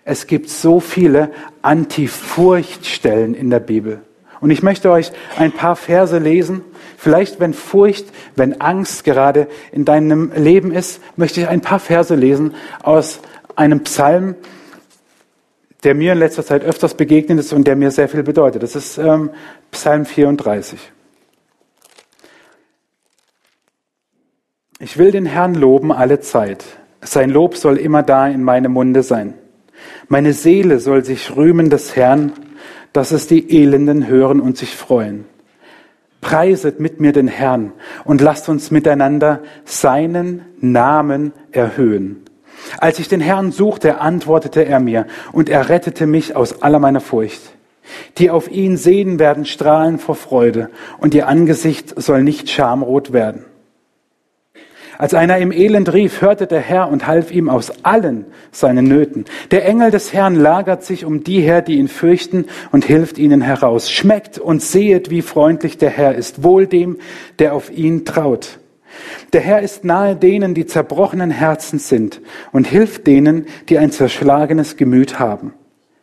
Es 0.04 0.26
gibt 0.26 0.48
so 0.48 0.80
viele 0.80 1.30
Anti-Furcht-Stellen 1.62 3.34
in 3.34 3.50
der 3.50 3.60
Bibel. 3.60 4.00
Und 4.40 4.50
ich 4.50 4.62
möchte 4.62 4.90
euch 4.90 5.12
ein 5.36 5.52
paar 5.52 5.76
Verse 5.76 6.16
lesen. 6.16 6.62
Vielleicht, 6.96 7.40
wenn 7.40 7.52
Furcht, 7.52 8.06
wenn 8.36 8.60
Angst 8.60 9.04
gerade 9.04 9.48
in 9.70 9.84
deinem 9.84 10.32
Leben 10.34 10.72
ist, 10.72 11.00
möchte 11.16 11.40
ich 11.40 11.48
ein 11.48 11.60
paar 11.60 11.78
Verse 11.78 12.14
lesen 12.14 12.54
aus 12.82 13.20
einem 13.54 13.80
Psalm, 13.84 14.34
der 15.84 15.94
mir 15.94 16.12
in 16.12 16.18
letzter 16.18 16.44
Zeit 16.44 16.64
öfters 16.64 16.94
begegnet 16.94 17.38
ist 17.38 17.52
und 17.52 17.66
der 17.66 17.76
mir 17.76 17.90
sehr 17.90 18.08
viel 18.08 18.22
bedeutet. 18.22 18.62
Das 18.62 18.76
ist 18.76 18.98
ähm, 18.98 19.30
Psalm 19.70 20.06
34. 20.06 20.78
Ich 24.78 24.96
will 24.96 25.10
den 25.10 25.26
Herrn 25.26 25.54
loben 25.54 25.92
alle 25.92 26.20
Zeit. 26.20 26.64
Sein 27.02 27.30
Lob 27.30 27.56
soll 27.56 27.76
immer 27.76 28.02
da 28.02 28.26
in 28.26 28.42
meinem 28.42 28.72
Munde 28.72 29.02
sein. 29.02 29.34
Meine 30.08 30.32
Seele 30.32 30.80
soll 30.80 31.04
sich 31.04 31.36
rühmen 31.36 31.70
des 31.70 31.96
Herrn, 31.96 32.32
dass 32.92 33.12
es 33.12 33.26
die 33.26 33.60
Elenden 33.62 34.06
hören 34.06 34.40
und 34.40 34.56
sich 34.56 34.74
freuen. 34.76 35.24
Preiset 36.20 36.80
mit 36.80 37.00
mir 37.00 37.12
den 37.12 37.28
Herrn 37.28 37.72
und 38.04 38.20
lasst 38.20 38.48
uns 38.48 38.70
miteinander 38.70 39.40
seinen 39.64 40.42
Namen 40.60 41.32
erhöhen. 41.50 42.24
Als 42.78 42.98
ich 42.98 43.08
den 43.08 43.20
Herrn 43.20 43.52
suchte, 43.52 44.00
antwortete 44.00 44.64
er 44.64 44.80
mir 44.80 45.06
und 45.32 45.48
er 45.48 45.68
rettete 45.68 46.06
mich 46.06 46.36
aus 46.36 46.62
aller 46.62 46.78
meiner 46.78 47.00
Furcht. 47.00 47.40
Die 48.18 48.30
auf 48.30 48.50
ihn 48.50 48.76
sehen 48.76 49.18
werden 49.18 49.46
strahlen 49.46 49.98
vor 49.98 50.14
Freude 50.14 50.70
und 50.98 51.14
ihr 51.14 51.26
Angesicht 51.26 52.00
soll 52.00 52.22
nicht 52.22 52.50
schamrot 52.50 53.12
werden. 53.12 53.44
Als 55.00 55.14
einer 55.14 55.38
im 55.38 55.50
Elend 55.50 55.94
rief, 55.94 56.20
hörte 56.20 56.46
der 56.46 56.60
Herr 56.60 56.90
und 56.90 57.06
half 57.06 57.30
ihm 57.30 57.48
aus 57.48 57.72
allen 57.86 58.26
seinen 58.52 58.84
Nöten. 58.84 59.24
Der 59.50 59.64
Engel 59.64 59.90
des 59.90 60.12
Herrn 60.12 60.34
lagert 60.34 60.84
sich 60.84 61.06
um 61.06 61.24
die 61.24 61.40
her, 61.40 61.62
die 61.62 61.78
ihn 61.78 61.88
fürchten, 61.88 62.44
und 62.70 62.84
hilft 62.84 63.16
ihnen 63.16 63.40
heraus. 63.40 63.90
Schmeckt 63.90 64.38
und 64.38 64.60
sehet, 64.60 65.08
wie 65.08 65.22
freundlich 65.22 65.78
der 65.78 65.88
Herr 65.88 66.16
ist, 66.16 66.42
wohl 66.42 66.66
dem, 66.66 66.98
der 67.38 67.54
auf 67.54 67.70
ihn 67.70 68.04
traut. 68.04 68.58
Der 69.32 69.40
Herr 69.40 69.62
ist 69.62 69.86
nahe 69.86 70.16
denen, 70.16 70.52
die 70.52 70.66
zerbrochenen 70.66 71.30
Herzen 71.30 71.78
sind, 71.78 72.20
und 72.52 72.66
hilft 72.66 73.06
denen, 73.06 73.46
die 73.70 73.78
ein 73.78 73.92
zerschlagenes 73.92 74.76
Gemüt 74.76 75.18
haben. 75.18 75.54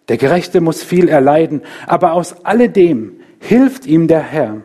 Der 0.10 0.18
Gerechte 0.18 0.60
muss 0.60 0.82
viel 0.82 1.08
erleiden, 1.08 1.62
aber 1.86 2.14
aus 2.14 2.44
alledem 2.46 3.20
hilft 3.40 3.86
ihm 3.86 4.08
der 4.08 4.24
Herr. 4.24 4.64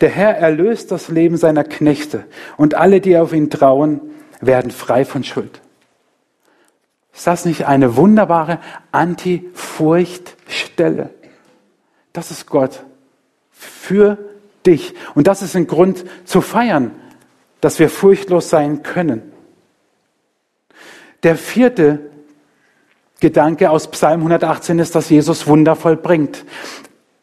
Der 0.00 0.10
Herr 0.10 0.36
erlöst 0.36 0.90
das 0.90 1.06
Leben 1.08 1.36
seiner 1.36 1.62
Knechte 1.64 2.24
und 2.56 2.74
alle, 2.74 3.00
die 3.00 3.16
auf 3.16 3.32
ihn 3.32 3.50
trauen, 3.50 4.00
werden 4.40 4.70
frei 4.70 5.04
von 5.04 5.24
Schuld. 5.24 5.60
Ist 7.12 7.26
das 7.26 7.44
nicht 7.44 7.66
eine 7.66 7.96
wunderbare 7.96 8.60
Anti-Furcht-Stelle? 8.92 11.10
Das 12.12 12.30
ist 12.30 12.46
Gott 12.46 12.84
für 13.50 14.18
dich. 14.64 14.94
Und 15.14 15.26
das 15.26 15.42
ist 15.42 15.56
ein 15.56 15.66
Grund 15.66 16.04
zu 16.24 16.40
feiern, 16.40 16.92
dass 17.60 17.80
wir 17.80 17.90
furchtlos 17.90 18.50
sein 18.50 18.84
können. 18.84 19.32
Der 21.24 21.34
vierte 21.36 22.08
Gedanke 23.20 23.70
aus 23.70 23.90
Psalm 23.90 24.20
118 24.20 24.78
ist, 24.78 24.94
dass 24.94 25.10
Jesus 25.10 25.48
Wunder 25.48 25.74
vollbringt. 25.74 26.44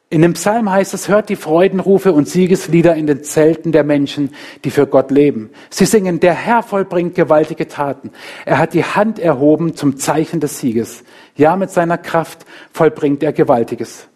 In 0.09 0.21
dem 0.21 0.33
Psalm 0.33 0.71
heißt 0.71 0.93
es, 0.93 1.09
hört 1.09 1.29
die 1.29 1.35
Freudenrufe 1.35 2.13
und 2.13 2.29
Siegeslieder 2.29 2.95
in 2.95 3.07
den 3.07 3.23
Zelten 3.23 3.71
der 3.71 3.83
Menschen, 3.83 4.35
die 4.63 4.69
für 4.69 4.85
Gott 4.85 5.09
leben. 5.09 5.49
Sie 5.71 5.85
singen, 5.85 6.19
der 6.19 6.33
Herr 6.33 6.61
vollbringt 6.61 7.15
gewaltige 7.15 7.67
Taten. 7.67 8.11
Er 8.45 8.59
hat 8.59 8.73
die 8.75 8.83
Hand 8.83 9.17
erhoben 9.17 9.75
zum 9.75 9.97
Zeichen 9.97 10.39
des 10.39 10.59
Sieges. 10.59 11.03
Ja, 11.35 11.55
mit 11.55 11.71
seiner 11.71 11.97
Kraft 11.97 12.45
vollbringt 12.71 13.23
er 13.23 13.33
Gewaltiges. 13.33 14.07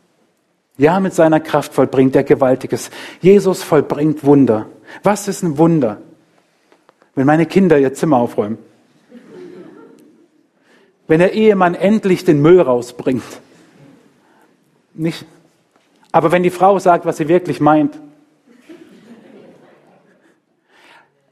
Ja, 0.77 0.99
mit 0.99 1.13
seiner 1.13 1.39
Kraft 1.39 1.73
vollbringt 1.73 2.15
er 2.15 2.23
Gewaltiges. 2.23 2.91
Jesus 3.19 3.63
vollbringt 3.63 4.23
Wunder. 4.23 4.67
Was 5.01 5.27
ist 5.27 5.41
ein 5.41 5.57
Wunder? 5.57 5.97
Wenn 7.15 7.25
meine 7.25 7.47
Kinder 7.47 7.79
ihr 7.79 7.93
Zimmer 7.93 8.17
aufräumen. 8.17 8.59
Wenn 11.07 11.19
der 11.19 11.33
Ehemann 11.33 11.73
endlich 11.73 12.23
den 12.23 12.41
Müll 12.41 12.61
rausbringt. 12.61 13.23
Nicht, 14.93 15.25
aber 16.11 16.31
wenn 16.31 16.43
die 16.43 16.49
Frau 16.49 16.79
sagt, 16.79 17.05
was 17.05 17.17
sie 17.17 17.27
wirklich 17.27 17.59
meint, 17.59 17.99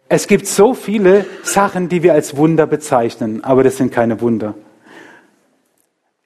es 0.09 0.27
gibt 0.27 0.47
so 0.47 0.73
viele 0.73 1.25
Sachen, 1.43 1.89
die 1.89 2.01
wir 2.01 2.13
als 2.13 2.37
Wunder 2.37 2.65
bezeichnen, 2.65 3.43
aber 3.43 3.63
das 3.63 3.77
sind 3.77 3.91
keine 3.91 4.21
Wunder. 4.21 4.53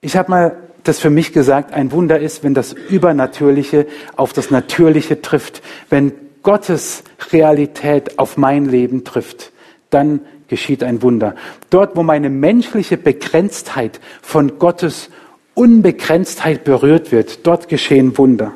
Ich 0.02 0.16
habe 0.16 0.30
mal 0.30 0.58
das 0.84 1.00
für 1.00 1.10
mich 1.10 1.34
gesagt, 1.34 1.74
ein 1.74 1.92
Wunder 1.92 2.20
ist, 2.20 2.44
wenn 2.44 2.54
das 2.54 2.74
Übernatürliche 2.74 3.88
auf 4.16 4.34
das 4.34 4.52
Natürliche 4.52 5.22
trifft, 5.22 5.62
wenn 5.90 6.12
Gottes 6.44 7.04
Realität 7.32 8.18
auf 8.18 8.38
mein 8.38 8.66
Leben 8.66 9.04
trifft, 9.04 9.52
dann 9.90 10.22
geschieht 10.48 10.84
ein 10.84 11.02
Wunder. 11.02 11.36
Dort, 11.70 11.96
wo 11.96 12.04
meine 12.04 12.30
menschliche 12.30 12.98
Begrenztheit 12.98 14.00
von 14.22 14.58
Gottes 14.58 15.10
Unbegrenztheit 15.54 16.64
berührt 16.64 17.12
wird, 17.12 17.46
dort 17.46 17.68
geschehen 17.68 18.18
Wunder. 18.18 18.54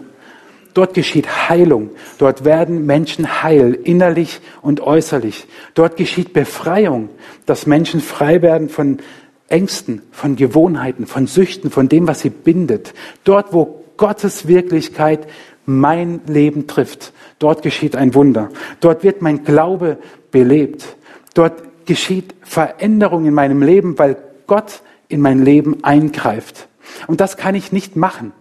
Dort 0.74 0.94
geschieht 0.94 1.50
Heilung. 1.50 1.92
Dort 2.18 2.44
werden 2.44 2.86
Menschen 2.86 3.42
heil, 3.42 3.80
innerlich 3.82 4.42
und 4.62 4.82
äußerlich. 4.82 5.48
Dort 5.74 5.96
geschieht 5.96 6.34
Befreiung, 6.34 7.10
dass 7.46 7.66
Menschen 7.66 8.02
frei 8.02 8.42
werden 8.42 8.68
von 8.68 9.00
Ängsten, 9.48 10.02
von 10.12 10.36
Gewohnheiten, 10.36 11.08
von 11.08 11.28
Süchten, 11.28 11.72
von 11.72 11.88
dem, 11.88 12.08
was 12.08 12.22
sie 12.22 12.30
bindet. 12.30 12.94
Dort, 13.24 13.54
wo 13.54 13.86
Gottes 13.96 14.48
Wirklichkeit 14.48 15.28
mein 15.66 16.20
Leben 16.28 16.68
trifft, 16.68 17.14
dort 17.40 17.62
geschieht 17.62 17.96
ein 17.96 18.14
Wunder. 18.14 18.50
Dort 18.82 19.04
wird 19.04 19.22
mein 19.22 19.46
Glaube 19.46 19.98
belebt. 20.32 20.98
Dort 21.34 21.86
geschieht 21.86 22.36
Veränderung 22.42 23.26
in 23.26 23.34
meinem 23.34 23.62
Leben, 23.62 23.98
weil 23.98 24.18
Gott 24.46 24.82
in 25.08 25.22
mein 25.22 25.44
Leben 25.44 25.84
eingreift. 25.84 26.68
Und 27.08 27.22
das 27.22 27.38
kann 27.38 27.56
ich 27.56 27.72
nicht 27.72 27.96
machen. 27.96 28.32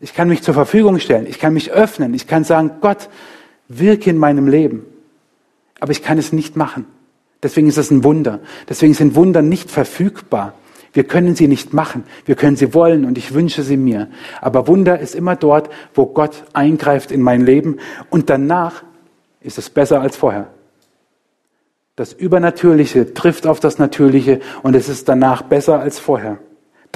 Ich 0.00 0.14
kann 0.14 0.28
mich 0.28 0.42
zur 0.42 0.54
Verfügung 0.54 0.98
stellen, 0.98 1.26
ich 1.26 1.38
kann 1.38 1.54
mich 1.54 1.72
öffnen, 1.72 2.12
ich 2.12 2.26
kann 2.26 2.44
sagen, 2.44 2.72
Gott, 2.80 3.08
wirke 3.68 4.10
in 4.10 4.18
meinem 4.18 4.46
Leben. 4.46 4.84
Aber 5.80 5.92
ich 5.92 6.02
kann 6.02 6.18
es 6.18 6.32
nicht 6.32 6.56
machen. 6.56 6.86
Deswegen 7.42 7.68
ist 7.68 7.78
es 7.78 7.90
ein 7.90 8.04
Wunder. 8.04 8.40
Deswegen 8.68 8.94
sind 8.94 9.14
Wunder 9.14 9.42
nicht 9.42 9.70
verfügbar. 9.70 10.54
Wir 10.92 11.04
können 11.04 11.36
sie 11.36 11.48
nicht 11.48 11.74
machen. 11.74 12.04
Wir 12.24 12.36
können 12.36 12.56
sie 12.56 12.72
wollen 12.72 13.04
und 13.04 13.18
ich 13.18 13.34
wünsche 13.34 13.62
sie 13.62 13.76
mir. 13.76 14.08
Aber 14.40 14.66
Wunder 14.66 14.98
ist 14.98 15.14
immer 15.14 15.36
dort, 15.36 15.68
wo 15.94 16.06
Gott 16.06 16.44
eingreift 16.54 17.10
in 17.10 17.20
mein 17.20 17.44
Leben 17.44 17.78
und 18.08 18.30
danach 18.30 18.82
ist 19.40 19.58
es 19.58 19.68
besser 19.68 20.00
als 20.00 20.16
vorher. 20.16 20.48
Das 21.96 22.12
Übernatürliche 22.12 23.14
trifft 23.14 23.46
auf 23.46 23.60
das 23.60 23.78
Natürliche 23.78 24.40
und 24.62 24.74
es 24.74 24.88
ist 24.88 25.08
danach 25.08 25.42
besser 25.42 25.80
als 25.80 25.98
vorher. 25.98 26.38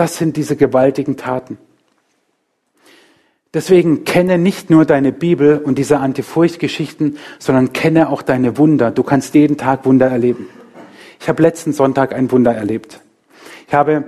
Das 0.01 0.17
sind 0.17 0.39
diese 0.39 0.57
gewaltigen 0.57 1.19
Taten. 1.19 1.59
Deswegen 3.53 4.05
kenne 4.05 4.39
nicht 4.39 4.71
nur 4.71 4.87
deine 4.87 5.13
Bibel 5.13 5.59
und 5.59 5.77
diese 5.77 5.99
Antifurcht-Geschichten, 5.99 7.19
sondern 7.39 7.75
kenne 7.75 8.09
auch 8.09 8.23
deine 8.23 8.57
Wunder. 8.57 8.93
Du 8.93 9.03
kannst 9.03 9.35
jeden 9.35 9.59
Tag 9.59 9.85
Wunder 9.85 10.07
erleben. 10.07 10.49
Ich 11.21 11.29
habe 11.29 11.43
letzten 11.43 11.75
Sonntag 11.75 12.15
ein 12.15 12.33
Wunder 12.33 12.55
erlebt. 12.55 13.03
Ich 13.69 13.75
habe 13.75 14.05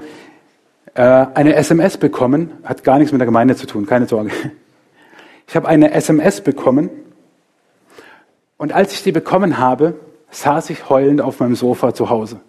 äh, 0.94 1.02
eine 1.02 1.56
SMS 1.56 1.98
bekommen, 1.98 2.52
hat 2.64 2.84
gar 2.84 2.96
nichts 2.96 3.12
mit 3.12 3.20
der 3.20 3.26
Gemeinde 3.26 3.54
zu 3.54 3.66
tun, 3.66 3.84
keine 3.84 4.06
Sorge. 4.06 4.30
Ich 5.46 5.56
habe 5.56 5.68
eine 5.68 5.92
SMS 5.92 6.40
bekommen 6.40 6.88
und 8.56 8.72
als 8.72 8.94
ich 8.94 9.02
die 9.02 9.12
bekommen 9.12 9.58
habe, 9.58 10.00
saß 10.30 10.70
ich 10.70 10.88
heulend 10.88 11.20
auf 11.20 11.40
meinem 11.40 11.54
Sofa 11.54 11.92
zu 11.92 12.08
Hause, 12.08 12.40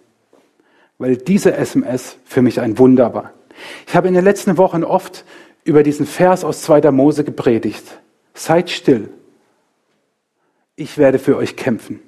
weil 0.98 1.16
diese 1.16 1.54
SMS 1.56 2.16
für 2.24 2.42
mich 2.42 2.60
ein 2.60 2.78
Wunder 2.78 3.14
war. 3.14 3.32
Ich 3.86 3.94
habe 3.94 4.08
in 4.08 4.14
den 4.14 4.24
letzten 4.24 4.56
Wochen 4.58 4.84
oft 4.84 5.24
über 5.64 5.82
diesen 5.82 6.06
Vers 6.06 6.44
aus 6.44 6.62
2. 6.62 6.90
Mose 6.90 7.24
gepredigt. 7.24 7.84
Seid 8.34 8.70
still. 8.70 9.10
Ich 10.76 10.98
werde 10.98 11.18
für 11.18 11.36
euch 11.36 11.56
kämpfen. 11.56 12.00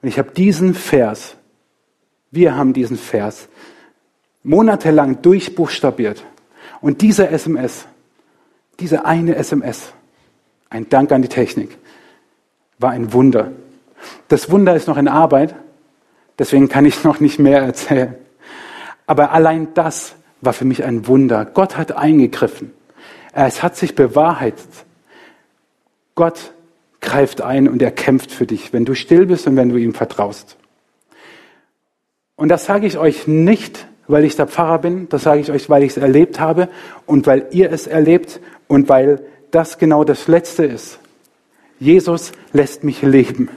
Und 0.00 0.08
ich 0.08 0.18
habe 0.18 0.30
diesen 0.30 0.74
Vers, 0.74 1.36
wir 2.30 2.56
haben 2.56 2.72
diesen 2.72 2.96
Vers 2.96 3.48
monatelang 4.42 5.20
durchbuchstabiert. 5.20 6.24
Und 6.80 7.02
diese 7.02 7.28
SMS, 7.28 7.86
diese 8.78 9.04
eine 9.04 9.34
SMS, 9.34 9.92
ein 10.70 10.88
Dank 10.88 11.10
an 11.10 11.22
die 11.22 11.28
Technik, 11.28 11.76
war 12.78 12.90
ein 12.90 13.12
Wunder. 13.12 13.50
Das 14.28 14.50
Wunder 14.50 14.76
ist 14.76 14.86
noch 14.86 14.96
in 14.96 15.08
Arbeit, 15.08 15.54
deswegen 16.38 16.68
kann 16.68 16.84
ich 16.84 17.04
noch 17.04 17.20
nicht 17.20 17.38
mehr 17.38 17.60
erzählen. 17.60 18.14
Aber 19.06 19.32
allein 19.32 19.74
das 19.74 20.14
war 20.40 20.52
für 20.52 20.64
mich 20.64 20.84
ein 20.84 21.06
Wunder. 21.06 21.44
Gott 21.44 21.76
hat 21.76 21.92
eingegriffen. 21.92 22.72
Es 23.32 23.62
hat 23.62 23.76
sich 23.76 23.94
bewahrheitet. 23.94 24.68
Gott 26.14 26.52
greift 27.00 27.40
ein 27.40 27.68
und 27.68 27.80
er 27.80 27.90
kämpft 27.90 28.32
für 28.32 28.46
dich, 28.46 28.72
wenn 28.72 28.84
du 28.84 28.94
still 28.94 29.26
bist 29.26 29.46
und 29.46 29.56
wenn 29.56 29.68
du 29.68 29.76
ihm 29.76 29.94
vertraust. 29.94 30.56
Und 32.36 32.48
das 32.48 32.66
sage 32.66 32.86
ich 32.86 32.98
euch 32.98 33.26
nicht, 33.26 33.86
weil 34.06 34.24
ich 34.24 34.36
der 34.36 34.46
Pfarrer 34.46 34.78
bin, 34.78 35.08
das 35.08 35.22
sage 35.22 35.40
ich 35.40 35.50
euch, 35.50 35.68
weil 35.68 35.82
ich 35.82 35.92
es 35.92 35.96
erlebt 35.96 36.40
habe 36.40 36.68
und 37.06 37.26
weil 37.26 37.46
ihr 37.50 37.70
es 37.72 37.86
erlebt 37.86 38.40
und 38.66 38.88
weil 38.88 39.20
das 39.50 39.78
genau 39.78 40.04
das 40.04 40.28
Letzte 40.28 40.64
ist. 40.64 40.98
Jesus 41.78 42.32
lässt 42.52 42.84
mich 42.84 43.02
leben. 43.02 43.48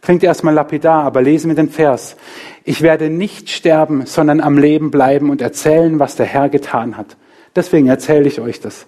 Klingt 0.00 0.22
erstmal 0.22 0.54
lapidar, 0.54 1.04
aber 1.04 1.22
lesen 1.22 1.48
wir 1.48 1.56
den 1.56 1.68
Vers. 1.68 2.16
Ich 2.64 2.82
werde 2.82 3.10
nicht 3.10 3.50
sterben, 3.50 4.06
sondern 4.06 4.40
am 4.40 4.56
Leben 4.58 4.90
bleiben 4.90 5.30
und 5.30 5.42
erzählen, 5.42 5.98
was 5.98 6.16
der 6.16 6.26
Herr 6.26 6.48
getan 6.48 6.96
hat. 6.96 7.16
Deswegen 7.56 7.88
erzähle 7.88 8.28
ich 8.28 8.40
euch 8.40 8.60
das, 8.60 8.86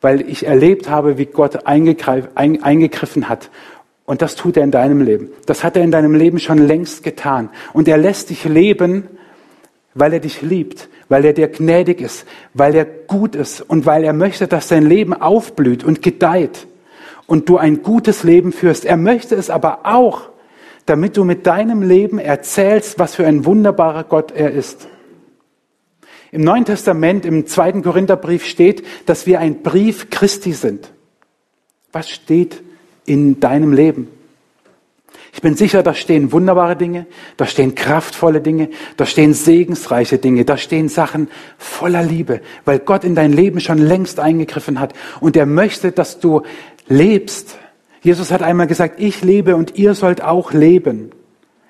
weil 0.00 0.20
ich 0.28 0.46
erlebt 0.46 0.90
habe, 0.90 1.16
wie 1.16 1.26
Gott 1.26 1.66
eingegriffen 1.66 3.28
hat. 3.28 3.50
Und 4.04 4.22
das 4.22 4.34
tut 4.34 4.56
er 4.56 4.64
in 4.64 4.70
deinem 4.70 5.00
Leben. 5.00 5.28
Das 5.46 5.62
hat 5.62 5.76
er 5.76 5.84
in 5.84 5.90
deinem 5.90 6.14
Leben 6.14 6.38
schon 6.38 6.58
längst 6.58 7.02
getan. 7.04 7.48
Und 7.72 7.86
er 7.88 7.96
lässt 7.96 8.30
dich 8.30 8.44
leben, 8.44 9.04
weil 9.94 10.12
er 10.12 10.20
dich 10.20 10.42
liebt, 10.42 10.88
weil 11.08 11.24
er 11.24 11.32
dir 11.32 11.48
gnädig 11.48 12.00
ist, 12.00 12.26
weil 12.54 12.74
er 12.74 12.84
gut 12.84 13.34
ist 13.34 13.60
und 13.60 13.86
weil 13.86 14.04
er 14.04 14.12
möchte, 14.12 14.48
dass 14.48 14.68
dein 14.68 14.86
Leben 14.86 15.14
aufblüht 15.14 15.84
und 15.84 16.02
gedeiht 16.02 16.66
und 17.26 17.48
du 17.48 17.58
ein 17.58 17.82
gutes 17.82 18.24
Leben 18.24 18.52
führst. 18.52 18.84
Er 18.84 18.96
möchte 18.96 19.36
es 19.36 19.50
aber 19.50 19.80
auch, 19.84 20.29
damit 20.86 21.16
du 21.16 21.24
mit 21.24 21.46
deinem 21.46 21.82
Leben 21.82 22.18
erzählst, 22.18 22.98
was 22.98 23.14
für 23.14 23.26
ein 23.26 23.44
wunderbarer 23.44 24.04
Gott 24.04 24.32
er 24.32 24.50
ist. 24.50 24.88
Im 26.32 26.42
Neuen 26.42 26.64
Testament, 26.64 27.24
im 27.24 27.46
zweiten 27.46 27.82
Korintherbrief 27.82 28.44
steht, 28.46 28.84
dass 29.06 29.26
wir 29.26 29.40
ein 29.40 29.62
Brief 29.62 30.10
Christi 30.10 30.52
sind. 30.52 30.92
Was 31.92 32.08
steht 32.08 32.62
in 33.04 33.40
deinem 33.40 33.72
Leben? 33.72 34.08
Ich 35.32 35.42
bin 35.42 35.54
sicher, 35.54 35.82
da 35.82 35.94
stehen 35.94 36.32
wunderbare 36.32 36.76
Dinge, 36.76 37.06
da 37.36 37.46
stehen 37.46 37.74
kraftvolle 37.74 38.40
Dinge, 38.40 38.68
da 38.96 39.06
stehen 39.06 39.32
segensreiche 39.32 40.18
Dinge, 40.18 40.44
da 40.44 40.56
stehen 40.56 40.88
Sachen 40.88 41.28
voller 41.56 42.02
Liebe, 42.02 42.40
weil 42.64 42.80
Gott 42.80 43.04
in 43.04 43.14
dein 43.14 43.32
Leben 43.32 43.60
schon 43.60 43.78
längst 43.78 44.18
eingegriffen 44.18 44.80
hat 44.80 44.92
und 45.20 45.36
er 45.36 45.46
möchte, 45.46 45.92
dass 45.92 46.18
du 46.18 46.42
lebst. 46.88 47.58
Jesus 48.02 48.30
hat 48.30 48.42
einmal 48.42 48.66
gesagt, 48.66 48.98
ich 48.98 49.22
lebe 49.22 49.56
und 49.56 49.76
ihr 49.76 49.94
sollt 49.94 50.22
auch 50.22 50.52
leben. 50.52 51.10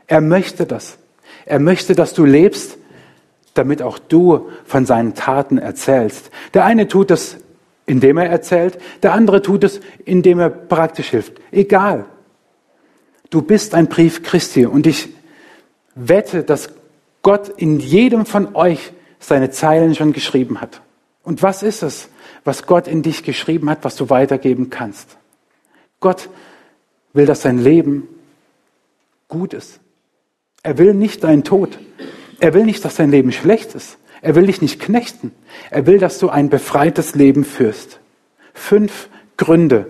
Er 0.07 0.21
möchte 0.21 0.67
das. 0.67 0.99
Er 1.47 1.59
möchte, 1.59 1.95
dass 1.95 2.15
du 2.15 2.25
lebst 2.25 2.79
damit 3.55 3.83
auch 3.83 3.99
du 3.99 4.49
von 4.65 4.87
seinen 4.87 5.15
Taten 5.15 5.59
erzählst. 5.59 6.31
Der 6.55 6.65
eine 6.65 6.89
tut 6.89 7.11
es, 7.11 7.37
indem 7.87 8.19
er 8.19 8.27
erzählt, 8.27 8.79
der 9.03 9.13
andere 9.13 9.43
tut 9.43 9.65
es, 9.65 9.81
indem 10.05 10.39
er 10.39 10.51
praktisch 10.51 11.11
hilft. 11.11 11.35
Egal. 11.51 12.07
Du 13.31 13.43
bist 13.43 13.75
ein 13.75 13.89
Brief 13.89 14.23
Christi 14.23 14.67
und 14.67 14.87
ich 14.87 15.09
wette, 15.95 16.43
dass 16.43 16.71
Gott 17.23 17.49
in 17.49 17.81
jedem 17.81 18.27
von 18.27 18.55
euch 18.55 18.93
seine 19.19 19.51
Zeilen 19.51 19.95
schon 19.95 20.13
geschrieben 20.13 20.61
hat. 20.61 20.81
Und 21.23 21.43
was 21.43 21.63
ist 21.63 21.83
es, 21.83 22.09
was 22.45 22.67
Gott 22.67 22.89
in 22.89 23.03
dich 23.03 23.23
geschrieben 23.23 23.69
hat, 23.69 23.81
was 23.83 23.97
du 23.97 24.09
weitergeben 24.09 24.71
kannst? 24.71 25.17
Gott 26.01 26.29
will, 27.13 27.27
dass 27.27 27.43
dein 27.43 27.59
Leben 27.59 28.09
gut 29.29 29.55
ist. 29.55 29.81
Er 30.63 30.79
will 30.79 30.95
nicht 30.95 31.25
deinen 31.25 31.45
Tod. 31.45 31.79
Er 32.41 32.55
will 32.55 32.65
nicht, 32.65 32.85
dass 32.85 32.97
dein 32.97 33.11
Leben 33.11 33.33
schlecht 33.33 33.75
ist. 33.75 33.99
Er 34.23 34.35
will 34.35 34.47
dich 34.47 34.61
nicht 34.61 34.81
knechten. 34.81 35.33
Er 35.71 35.87
will, 35.87 35.99
dass 35.99 36.19
du 36.19 36.29
ein 36.29 36.51
befreites 36.51 37.15
Leben 37.15 37.45
führst. 37.45 38.01
Fünf 38.53 39.09
Gründe, 39.37 39.87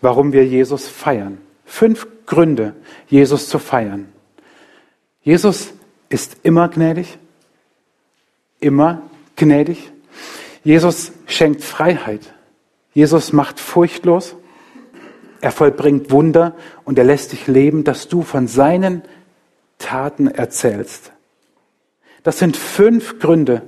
warum 0.00 0.32
wir 0.32 0.44
Jesus 0.46 0.88
feiern. 0.88 1.38
Fünf 1.64 2.08
Gründe, 2.26 2.74
Jesus 3.08 3.48
zu 3.48 3.58
feiern. 3.58 4.08
Jesus 5.22 5.72
ist 6.08 6.38
immer 6.42 6.68
gnädig. 6.68 7.18
Immer 8.60 9.02
gnädig. 9.36 9.92
Jesus 10.64 11.12
schenkt 11.26 11.62
Freiheit. 11.62 12.34
Jesus 12.92 13.32
macht 13.32 13.60
furchtlos. 13.60 14.34
Er 15.40 15.52
vollbringt 15.52 16.10
Wunder 16.10 16.54
und 16.84 16.98
er 16.98 17.04
lässt 17.04 17.32
dich 17.32 17.46
leben, 17.46 17.84
dass 17.84 18.08
du 18.08 18.22
von 18.22 18.48
seinen 18.48 19.02
Taten 19.78 20.26
erzählst. 20.26 21.12
Das 22.22 22.38
sind 22.38 22.56
fünf 22.56 23.20
Gründe 23.20 23.62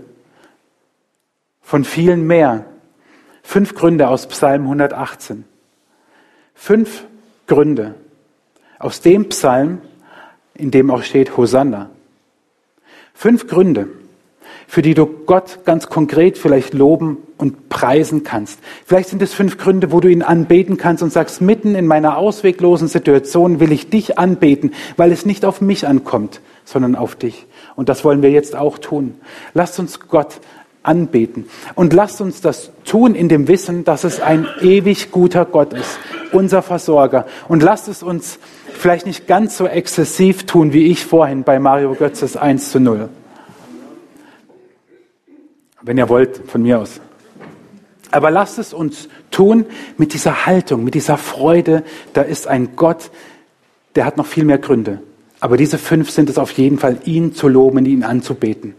von 1.61 1.85
vielen 1.85 2.27
mehr. 2.27 2.67
Fünf 3.43 3.75
Gründe 3.75 4.09
aus 4.09 4.27
Psalm 4.27 4.63
118. 4.63 5.45
Fünf 6.55 7.05
Gründe 7.47 7.95
aus 8.79 9.01
dem 9.01 9.29
Psalm, 9.29 9.81
in 10.55 10.71
dem 10.71 10.91
auch 10.91 11.03
steht 11.03 11.37
Hosanna. 11.37 11.91
Fünf 13.15 13.47
Gründe, 13.47 13.89
für 14.71 14.83
die 14.83 14.95
du 14.95 15.05
Gott 15.05 15.65
ganz 15.65 15.89
konkret 15.89 16.39
vielleicht 16.39 16.75
loben 16.75 17.17
und 17.39 17.69
preisen 17.71 18.23
kannst. 18.23 18.61
Vielleicht 18.87 19.09
sind 19.09 19.21
es 19.21 19.35
fünf 19.35 19.59
Gründe, 19.59 19.91
wo 19.91 19.99
du 19.99 20.07
ihn 20.07 20.23
anbeten 20.23 20.77
kannst 20.77 21.03
und 21.03 21.13
sagst, 21.13 21.41
mitten 21.41 21.75
in 21.75 21.89
meiner 21.89 22.17
ausweglosen 22.17 22.87
Situation 22.87 23.59
will 23.59 23.73
ich 23.73 23.91
dich 23.91 24.17
anbeten, 24.17 24.73
weil 24.97 25.11
es 25.11 25.27
nicht 25.27 25.45
auf 25.45 25.61
mich 25.61 25.89
ankommt, 25.89 26.41
sondern 26.65 26.95
auf 26.95 27.17
dich. 27.17 27.49
Und 27.75 27.89
das 27.89 28.05
wollen 28.05 28.23
wir 28.23 28.31
jetzt 28.31 28.55
auch 28.55 28.79
tun. 28.79 29.17
Lasst 29.55 29.81
uns 29.81 29.99
Gott 29.99 30.41
anbeten. 30.85 31.47
Und 31.75 31.93
lasst 31.93 32.21
uns 32.21 32.41
das 32.41 32.71
tun 32.85 33.17
in 33.17 33.29
dem 33.29 33.49
Wissen, 33.49 33.83
dass 33.83 34.05
es 34.05 34.21
ein 34.21 34.47
ewig 34.61 35.11
guter 35.11 35.47
Gott 35.47 35.73
ist, 35.73 35.99
unser 36.31 36.63
Versorger. 36.63 37.27
Und 37.49 37.65
lasst 37.65 37.89
es 37.89 38.05
uns 38.05 38.39
vielleicht 38.73 39.05
nicht 39.05 39.27
ganz 39.27 39.57
so 39.57 39.67
exzessiv 39.67 40.47
tun, 40.47 40.73
wie 40.73 40.87
ich 40.87 41.05
vorhin 41.05 41.43
bei 41.43 41.59
Mario 41.59 41.97
Götzes 41.97 42.37
1 42.37 42.71
zu 42.71 42.79
0. 42.79 43.09
Wenn 45.83 45.99
ihr 45.99 46.09
wollt, 46.09 46.43
von 46.47 46.63
mir 46.63 46.79
aus. 46.79 47.01
Aber 48.11 48.31
lasst 48.31 48.59
es 48.59 48.73
uns 48.73 49.09
tun 49.31 49.67
mit 49.97 50.15
dieser 50.15 50.47
Haltung, 50.47 50.85
mit 50.85 50.95
dieser 50.95 51.17
Freude. 51.17 51.85
Da 52.13 52.23
ist 52.23 52.47
ein 52.47 52.77
Gott, 52.77 53.11
der 53.95 54.05
hat 54.05 54.17
noch 54.17 54.27
viel 54.27 54.45
mehr 54.45 54.59
Gründe. 54.59 55.01
Aber 55.39 55.57
diese 55.57 55.79
fünf 55.79 56.11
sind 56.11 56.29
es 56.29 56.37
auf 56.37 56.51
jeden 56.53 56.79
Fall, 56.79 56.99
ihn 57.05 57.35
zu 57.35 57.49
loben, 57.49 57.87
ihn 57.87 58.05
anzubeten. 58.05 58.75